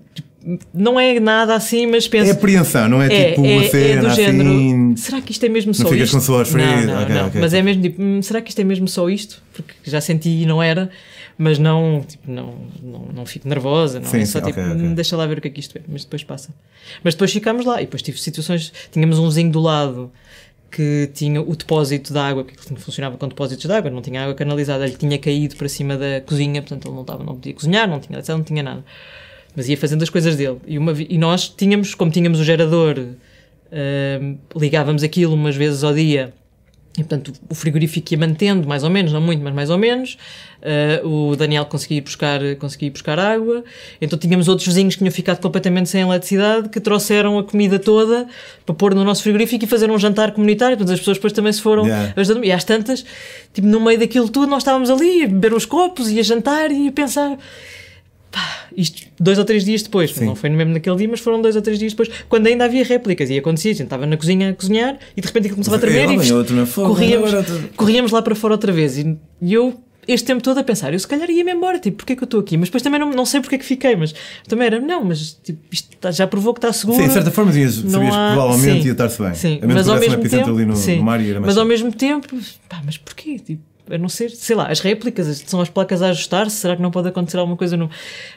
não 0.74 1.00
é 1.00 1.20
nada 1.20 1.56
assim, 1.56 1.88
mas 1.88 2.08
penso. 2.08 2.30
É 2.30 2.34
apreensão, 2.34 2.88
não 2.88 3.02
é, 3.02 3.08
é 3.08 3.30
tipo 3.30 3.46
é, 3.46 3.58
uma 3.58 3.64
cena 3.64 3.88
é 3.88 3.98
do 3.98 4.16
género, 4.16 4.50
assim. 4.50 4.96
Será 4.98 5.22
que 5.22 5.32
isto 5.32 5.46
é 5.46 5.50
mesmo 5.50 5.74
só 5.74 5.84
não 5.84 5.90
ficas 5.90 6.06
isto? 6.06 6.16
com 6.16 6.22
suores 6.22 6.52
frios? 6.52 6.68
Não, 6.68 6.86
não, 6.86 7.04
okay, 7.04 7.16
não. 7.16 7.28
Okay. 7.28 7.42
Mas 7.42 7.54
é 7.54 7.62
mesmo 7.62 7.82
tipo, 7.82 8.02
hum, 8.02 8.22
será 8.22 8.42
que 8.42 8.50
isto 8.50 8.60
é 8.60 8.64
mesmo 8.64 8.88
só 8.88 9.10
isto? 9.10 9.42
Porque 9.54 9.74
já 9.84 10.02
senti 10.02 10.30
e 10.30 10.46
não 10.46 10.62
era. 10.62 10.90
Mas 11.38 11.58
não, 11.58 12.04
tipo, 12.08 12.30
não, 12.30 12.56
não, 12.82 13.00
não 13.14 13.26
fico 13.26 13.48
nervosa, 13.48 14.00
não 14.00 14.08
sim, 14.08 14.20
é 14.20 14.26
só 14.26 14.40
sim, 14.40 14.46
tipo, 14.46 14.60
okay, 14.60 14.74
okay. 14.74 14.94
deixa 14.94 15.18
lá 15.18 15.26
ver 15.26 15.38
o 15.40 15.42
que 15.42 15.48
é 15.48 15.52
que 15.52 15.60
isto 15.60 15.78
é, 15.78 15.82
mas 15.88 16.04
depois 16.04 16.24
passa. 16.24 16.54
Mas 17.04 17.14
depois 17.14 17.32
ficámos 17.32 17.66
lá 17.66 17.82
e 17.82 17.86
depois 17.86 18.02
tive 18.02 18.20
situações, 18.20 18.72
tínhamos 18.92 19.20
um 19.20 19.28
vizinho 19.28 19.52
do 19.52 19.60
lado 19.60 20.12
que 20.70 21.10
tinha 21.14 21.40
o 21.40 21.56
depósito 21.56 22.12
de 22.12 22.20
água, 22.20 22.44
que 22.44 22.56
funcionava 22.80 23.16
com 23.18 23.28
depósitos 23.28 23.66
de 23.66 23.72
água, 23.72 23.92
não 23.92 24.02
tinha 24.02 24.24
água 24.24 24.34
canalizada, 24.34 24.86
ele 24.86 24.96
tinha 24.96 25.18
caído 25.20 25.56
para 25.56 25.70
cima 25.70 25.96
da 25.96 26.22
cozinha, 26.22 26.62
portanto 26.62 26.88
ele 26.88 26.96
não, 26.96 27.02
estava, 27.02 27.24
não 27.24 27.36
podia 27.36 27.54
cozinhar, 27.54 27.88
não 27.88 28.00
tinha 28.00 28.22
não 28.28 28.44
tinha 28.44 28.64
nada. 28.64 28.84
Mas 29.56 29.70
ia 29.70 29.78
fazendo 29.78 30.02
as 30.02 30.10
coisas 30.10 30.36
dele. 30.36 30.58
E, 30.66 30.80
uma, 30.80 30.94
e 30.94 31.16
nós 31.18 31.48
tínhamos, 31.48 31.94
como 31.94 32.10
tínhamos 32.10 32.40
o 32.40 32.44
gerador, 32.44 32.98
uh, 32.98 34.40
ligávamos 34.60 35.04
aquilo 35.04 35.36
umas 35.36 35.56
vezes 35.56 35.84
ao 35.84 35.94
dia 35.94 36.34
e, 36.96 37.04
portanto, 37.04 37.34
o 37.50 37.56
frigorífico 37.56 38.14
ia 38.14 38.20
mantendo, 38.20 38.68
mais 38.68 38.84
ou 38.84 38.90
menos, 38.90 39.12
não 39.12 39.20
muito, 39.20 39.44
mas 39.44 39.54
mais 39.54 39.72
ou 39.72 39.80
menos. 39.80 40.16
Uh, 41.04 41.32
o 41.32 41.36
Daniel 41.36 41.66
conseguia 41.66 41.98
ir, 41.98 42.02
buscar, 42.02 42.40
conseguia 42.60 42.88
ir 42.88 42.92
buscar 42.92 43.18
água. 43.18 43.64
Então 44.00 44.18
tínhamos 44.18 44.48
outros 44.48 44.68
vizinhos 44.68 44.94
que 44.94 45.00
tinham 45.00 45.12
ficado 45.12 45.42
completamente 45.42 45.90
sem 45.90 46.02
eletricidade, 46.02 46.70
que 46.70 46.80
trouxeram 46.80 47.40
a 47.40 47.44
comida 47.44 47.80
toda 47.80 48.28
para 48.64 48.76
pôr 48.76 48.94
no 48.94 49.04
nosso 49.04 49.24
frigorífico 49.24 49.66
e 49.66 49.68
fazer 49.68 49.90
um 49.90 49.98
jantar 49.98 50.34
comunitário. 50.34 50.78
Portanto, 50.78 50.94
as 50.94 51.00
pessoas 51.00 51.18
depois 51.18 51.34
também 51.34 51.52
se 51.52 51.62
foram 51.64 51.84
yeah. 51.88 52.14
ajudando. 52.16 52.46
E 52.46 52.52
às 52.52 52.64
tantas, 52.64 53.04
tipo, 53.52 53.68
no 53.68 53.82
meio 53.82 53.98
daquilo 53.98 54.30
tudo, 54.30 54.48
nós 54.48 54.62
estávamos 54.62 54.92
ali 54.92 55.24
a 55.24 55.28
beber 55.28 55.54
os 55.54 55.66
copos 55.66 56.12
e 56.12 56.20
a 56.20 56.24
jantar 56.24 56.72
e 56.72 56.90
a 56.90 56.92
pensar 56.92 57.38
pá, 58.34 58.66
isto 58.76 59.04
dois 59.20 59.38
ou 59.38 59.46
três 59.46 59.64
dias 59.64 59.84
depois, 59.84 60.12
Sim. 60.12 60.26
não 60.26 60.36
foi 60.36 60.50
mesmo 60.50 60.74
naquele 60.74 60.96
dia, 60.98 61.08
mas 61.08 61.20
foram 61.20 61.40
dois 61.40 61.56
ou 61.56 61.62
três 61.62 61.78
dias 61.78 61.94
depois, 61.94 62.10
quando 62.28 62.48
ainda 62.48 62.66
havia 62.66 62.84
réplicas 62.84 63.30
e 63.30 63.38
acontecia, 63.38 63.72
a 63.72 63.76
gente 63.76 63.84
estava 63.84 64.08
na 64.08 64.18
cozinha 64.18 64.50
a 64.50 64.54
cozinhar 64.54 64.98
e 65.16 65.22
de 65.22 65.28
repente 65.28 65.50
começava 65.50 65.78
a 65.78 65.80
tremer 65.80 66.10
e 66.12 66.18
corríamos, 66.74 67.32
corríamos 67.76 68.12
lá 68.12 68.22
para 68.24 68.34
fora 68.34 68.56
outra 68.56 68.72
vez 68.72 68.98
e, 68.98 69.16
e 69.40 69.54
eu 69.54 69.80
este 70.08 70.26
tempo 70.26 70.44
todo 70.44 70.58
a 70.58 70.64
pensar, 70.64 70.92
eu 70.92 71.00
se 71.00 71.08
calhar 71.08 71.30
ia-me 71.30 71.52
embora, 71.54 71.80
tipo, 71.80 71.98
porque 71.98 72.14
é 72.14 72.16
que 72.16 72.24
eu 72.24 72.26
estou 72.26 72.40
aqui? 72.40 72.58
Mas 72.58 72.68
depois 72.68 72.84
também 72.84 73.00
não, 73.00 73.12
não 73.12 73.26
sei 73.26 73.40
porque 73.40 73.56
é 73.56 73.58
que 73.58 73.66
fiquei, 73.66 73.96
mas 73.96 74.14
também 74.48 74.68
era, 74.68 74.80
não, 74.80 75.04
mas 75.04 75.32
tipo, 75.32 75.60
isto 75.72 75.96
tá, 75.98 76.12
já 76.12 76.28
provou 76.28 76.54
que 76.54 76.58
está 76.58 76.74
seguro. 76.74 77.02
Sim, 77.02 77.08
de 77.08 77.14
certa 77.14 77.32
forma 77.32 77.52
sabias, 77.52 77.76
sabias 77.76 78.14
há... 78.14 78.30
que 78.30 78.34
provavelmente 78.34 78.82
sim, 78.82 78.88
ia 78.88 78.92
estar-se 78.92 79.22
bem. 79.22 79.34
Sim, 79.34 79.60
mas 79.66 79.88
ao 79.88 80.00
mesmo 80.00 80.30
tempo, 80.30 80.50
no, 80.50 80.76
sim, 80.76 80.98
no 80.98 81.04
mar 81.04 81.22
e 81.22 81.30
era 81.30 81.40
mais 81.40 81.54
mas 81.54 81.58
ao 81.58 81.66
mesmo 81.66 81.92
tempo, 81.92 82.38
pá, 82.68 82.82
mas 82.84 82.98
porquê? 82.98 83.40
Tipo, 83.40 83.62
a 83.90 83.98
não 83.98 84.08
ser, 84.08 84.30
sei 84.32 84.56
lá, 84.56 84.68
as 84.68 84.80
réplicas, 84.80 85.44
são 85.46 85.60
as 85.60 85.70
placas 85.70 86.02
a 86.02 86.10
ajustar-se, 86.10 86.56
será 86.56 86.76
que 86.76 86.82
não 86.82 86.92
pode 86.92 87.10
acontecer 87.10 87.38
alguma 87.38 87.58
coisa 87.58 87.76
no. 87.76 87.90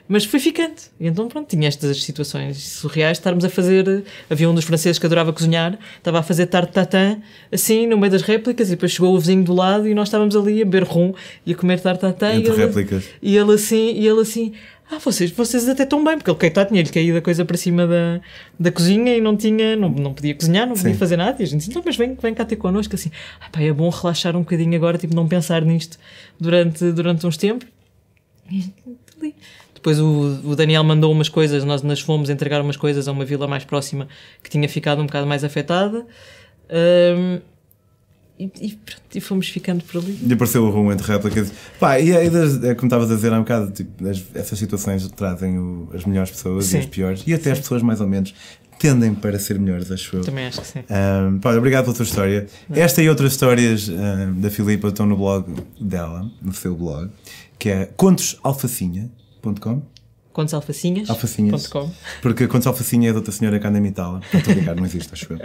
Mas 0.08 0.24
foi 0.24 0.40
ficante. 0.40 0.84
E 0.98 1.06
então, 1.06 1.28
pronto, 1.28 1.48
tinha 1.48 1.68
estas 1.68 2.02
situações 2.02 2.58
surreais, 2.58 3.18
estarmos 3.18 3.44
a 3.44 3.48
fazer. 3.48 4.04
Havia 4.28 4.50
um 4.50 4.54
dos 4.54 4.64
franceses 4.64 4.98
que 4.98 5.06
adorava 5.06 5.32
cozinhar, 5.32 5.78
estava 5.96 6.18
a 6.18 6.22
fazer 6.22 6.46
tarte 6.46 6.72
tatin, 6.72 7.22
assim, 7.52 7.86
no 7.86 7.96
meio 7.96 8.10
das 8.10 8.22
réplicas, 8.22 8.68
e 8.68 8.70
depois 8.72 8.92
chegou 8.92 9.14
o 9.14 9.18
vizinho 9.18 9.44
do 9.44 9.54
lado 9.54 9.86
e 9.86 9.94
nós 9.94 10.08
estávamos 10.08 10.34
ali 10.34 10.62
a 10.62 10.64
beber 10.64 10.82
rum 10.82 11.12
e 11.44 11.52
a 11.52 11.54
comer 11.54 11.80
tarte 11.80 12.00
tatin. 12.00 12.38
Entre 12.38 12.50
e 12.50 12.52
ele, 12.52 12.66
réplicas. 12.66 13.08
E 13.22 13.36
ele 13.36 13.52
assim, 13.52 13.92
e 13.92 14.06
ele 14.06 14.20
assim 14.20 14.52
ah, 14.90 14.98
vocês, 14.98 15.32
vocês 15.32 15.68
até 15.68 15.82
estão 15.82 16.04
bem, 16.04 16.16
porque 16.16 16.30
ele 16.30 16.38
coitado 16.38 16.68
tinha-lhe 16.68 16.88
caído 16.88 17.18
a 17.18 17.22
coisa 17.22 17.44
para 17.44 17.56
cima 17.56 17.86
da, 17.86 18.20
da 18.58 18.70
cozinha 18.70 19.16
e 19.16 19.20
não 19.20 19.36
tinha, 19.36 19.74
não, 19.74 19.88
não 19.88 20.14
podia 20.14 20.34
cozinhar, 20.34 20.66
não 20.66 20.76
podia 20.76 20.92
Sim. 20.92 20.98
fazer 20.98 21.16
nada. 21.16 21.36
E 21.40 21.42
a 21.42 21.46
gente 21.46 21.60
disse, 21.60 21.74
não, 21.74 21.82
mas 21.84 21.96
vem, 21.96 22.14
vem 22.14 22.32
cá 22.32 22.44
ter 22.44 22.56
connosco, 22.56 22.94
assim, 22.94 23.10
ah, 23.40 23.48
pá, 23.50 23.60
é 23.60 23.72
bom 23.72 23.88
relaxar 23.88 24.36
um 24.36 24.40
bocadinho 24.40 24.76
agora, 24.76 24.96
tipo, 24.96 25.14
não 25.14 25.26
pensar 25.26 25.62
nisto 25.62 25.98
durante, 26.38 26.92
durante 26.92 27.26
uns 27.26 27.36
tempos. 27.36 27.66
Depois 29.74 30.00
o, 30.00 30.40
o 30.44 30.56
Daniel 30.56 30.84
mandou 30.84 31.10
umas 31.10 31.28
coisas, 31.28 31.64
nós 31.64 31.82
nas 31.82 32.00
fomos 32.00 32.30
entregar 32.30 32.60
umas 32.60 32.76
coisas 32.76 33.08
a 33.08 33.12
uma 33.12 33.24
vila 33.24 33.48
mais 33.48 33.64
próxima 33.64 34.08
que 34.42 34.50
tinha 34.50 34.68
ficado 34.68 35.02
um 35.02 35.06
bocado 35.06 35.26
mais 35.26 35.42
afetada. 35.42 36.06
Um, 36.70 37.40
e, 38.38 38.44
e, 38.60 38.72
pronto, 38.74 39.02
e 39.14 39.20
fomos 39.20 39.48
ficando 39.48 39.82
por 39.84 40.02
ali. 40.02 40.18
E 40.26 40.32
apareceu 40.32 40.62
o 40.64 40.70
rumo 40.70 40.92
entre 40.92 41.06
réplicas. 41.06 41.50
Pá, 41.80 41.98
e 41.98 42.14
aí, 42.14 42.26
é, 42.26 42.74
como 42.74 42.86
estavas 42.86 43.10
a 43.10 43.14
dizer 43.14 43.32
há 43.32 43.36
um 43.36 43.42
bocado, 43.42 43.70
tipo, 43.70 44.06
as, 44.06 44.22
essas 44.34 44.58
situações 44.58 45.08
trazem 45.08 45.58
o, 45.58 45.88
as 45.94 46.04
melhores 46.04 46.30
pessoas 46.30 46.66
sim. 46.66 46.76
e 46.76 46.80
as 46.80 46.86
piores, 46.86 47.24
e 47.26 47.32
até 47.32 47.44
sim. 47.44 47.50
as 47.52 47.58
pessoas 47.60 47.82
mais 47.82 48.00
ou 48.00 48.06
menos 48.06 48.34
tendem 48.78 49.14
para 49.14 49.38
ser 49.38 49.58
melhores, 49.58 49.90
acho 49.90 50.16
eu. 50.16 50.22
Também 50.22 50.46
acho 50.46 50.60
que 50.60 50.66
sim. 50.66 50.80
Um, 50.80 51.38
pá, 51.38 51.54
obrigado 51.54 51.84
pela 51.84 51.96
tua 51.96 52.04
história. 52.04 52.46
Não. 52.68 52.76
Esta 52.76 53.02
e 53.02 53.08
outras 53.08 53.32
histórias 53.32 53.88
um, 53.88 54.40
da 54.40 54.50
Filipa 54.50 54.88
estão 54.88 55.06
no 55.06 55.16
blog 55.16 55.54
dela, 55.80 56.30
no 56.42 56.52
seu 56.52 56.74
blog, 56.76 57.10
que 57.58 57.70
é 57.70 57.86
contosalfacinha.com. 57.96 59.82
Contosalfacinhas. 60.30 61.08
Alfacinhas. 61.08 61.70
Porque 62.20 62.46
Contos 62.46 62.66
Alfacinha 62.66 63.08
é 63.08 63.12
de 63.12 63.16
outra 63.16 63.32
senhora 63.32 63.58
que 63.58 63.66
anda 63.66 63.78
em 63.78 63.86
Itala. 63.86 64.20
Estou 64.34 64.52
a 64.52 64.54
brincar, 64.54 64.76
não 64.76 64.84
existe, 64.84 65.08
acho 65.10 65.32
eu. 65.32 65.38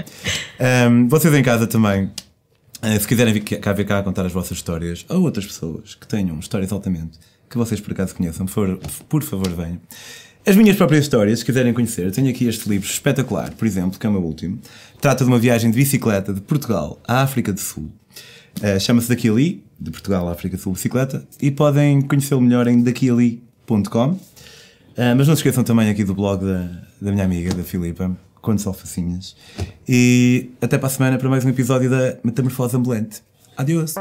Um, 0.90 1.08
vocês 1.08 1.34
em 1.34 1.42
casa 1.42 1.66
também 1.66 2.12
Uh, 2.84 3.00
se 3.00 3.08
quiserem 3.08 3.34
vir 3.34 3.42
cá, 3.42 3.74
vir 3.74 3.86
cá 3.86 4.02
contar 4.02 4.26
as 4.26 4.32
vossas 4.32 4.58
histórias 4.58 5.06
ou 5.08 5.22
outras 5.22 5.46
pessoas 5.46 5.96
que 5.96 6.08
tenham 6.08 6.40
histórias 6.40 6.72
altamente 6.72 7.20
que 7.52 7.58
vocês 7.58 7.82
por 7.82 7.92
acaso 7.92 8.16
conheçam, 8.16 8.46
por, 8.46 8.80
por 9.10 9.24
favor 9.24 9.50
venham. 9.50 9.80
As 10.48 10.56
minhas 10.56 10.76
próprias 10.76 11.04
histórias, 11.04 11.40
se 11.40 11.46
quiserem 11.46 11.74
conhecer, 11.74 12.10
tenho 12.12 12.30
aqui 12.30 12.48
este 12.48 12.68
livro 12.68 12.88
espetacular, 12.88 13.54
por 13.54 13.68
exemplo, 13.68 14.00
que 14.00 14.08
é 14.08 14.10
o 14.10 14.14
meu 14.14 14.24
último. 14.24 14.58
Trata 15.00 15.24
de 15.24 15.30
uma 15.30 15.38
viagem 15.38 15.70
de 15.70 15.78
bicicleta 15.78 16.34
de 16.34 16.42
Portugal 16.42 17.00
à 17.08 17.22
África 17.22 17.54
do 17.54 17.60
Sul. 17.60 17.92
Uh, 18.60 18.80
Chama-se 18.80 19.10
Daqui 19.10 19.30
Ali, 19.30 19.64
de 19.80 19.92
Portugal 19.92 20.28
à 20.28 20.32
África 20.32 20.58
do 20.58 20.64
Sul, 20.64 20.74
bicicleta, 20.74 21.28
e 21.40 21.52
podem 21.52 22.02
conhecê-lo 22.02 22.42
melhor 22.42 22.68
em 22.68 22.82
daquiali.com. 22.82 24.10
Uh, 24.12 24.20
mas 25.16 25.28
não 25.28 25.36
se 25.36 25.42
esqueçam 25.42 25.64
também 25.64 25.90
aqui 25.90 26.04
do 26.04 26.16
blog 26.16 26.44
da, 26.44 26.68
da 27.00 27.12
minha 27.12 27.26
amiga, 27.26 27.54
da 27.54 27.64
Filipa, 27.64 28.18
Contos 28.42 28.66
Alfacinhas. 28.68 29.36
E 29.88 30.50
até 30.62 30.78
para 30.78 30.88
a 30.88 30.90
semana 30.90 31.18
para 31.18 31.30
mais 31.30 31.46
um 31.46 31.50
episódio 31.50 31.90
da 31.90 32.18
Metamorfose 32.24 32.76
Ambulante. 32.76 33.22
Adeus! 33.56 33.96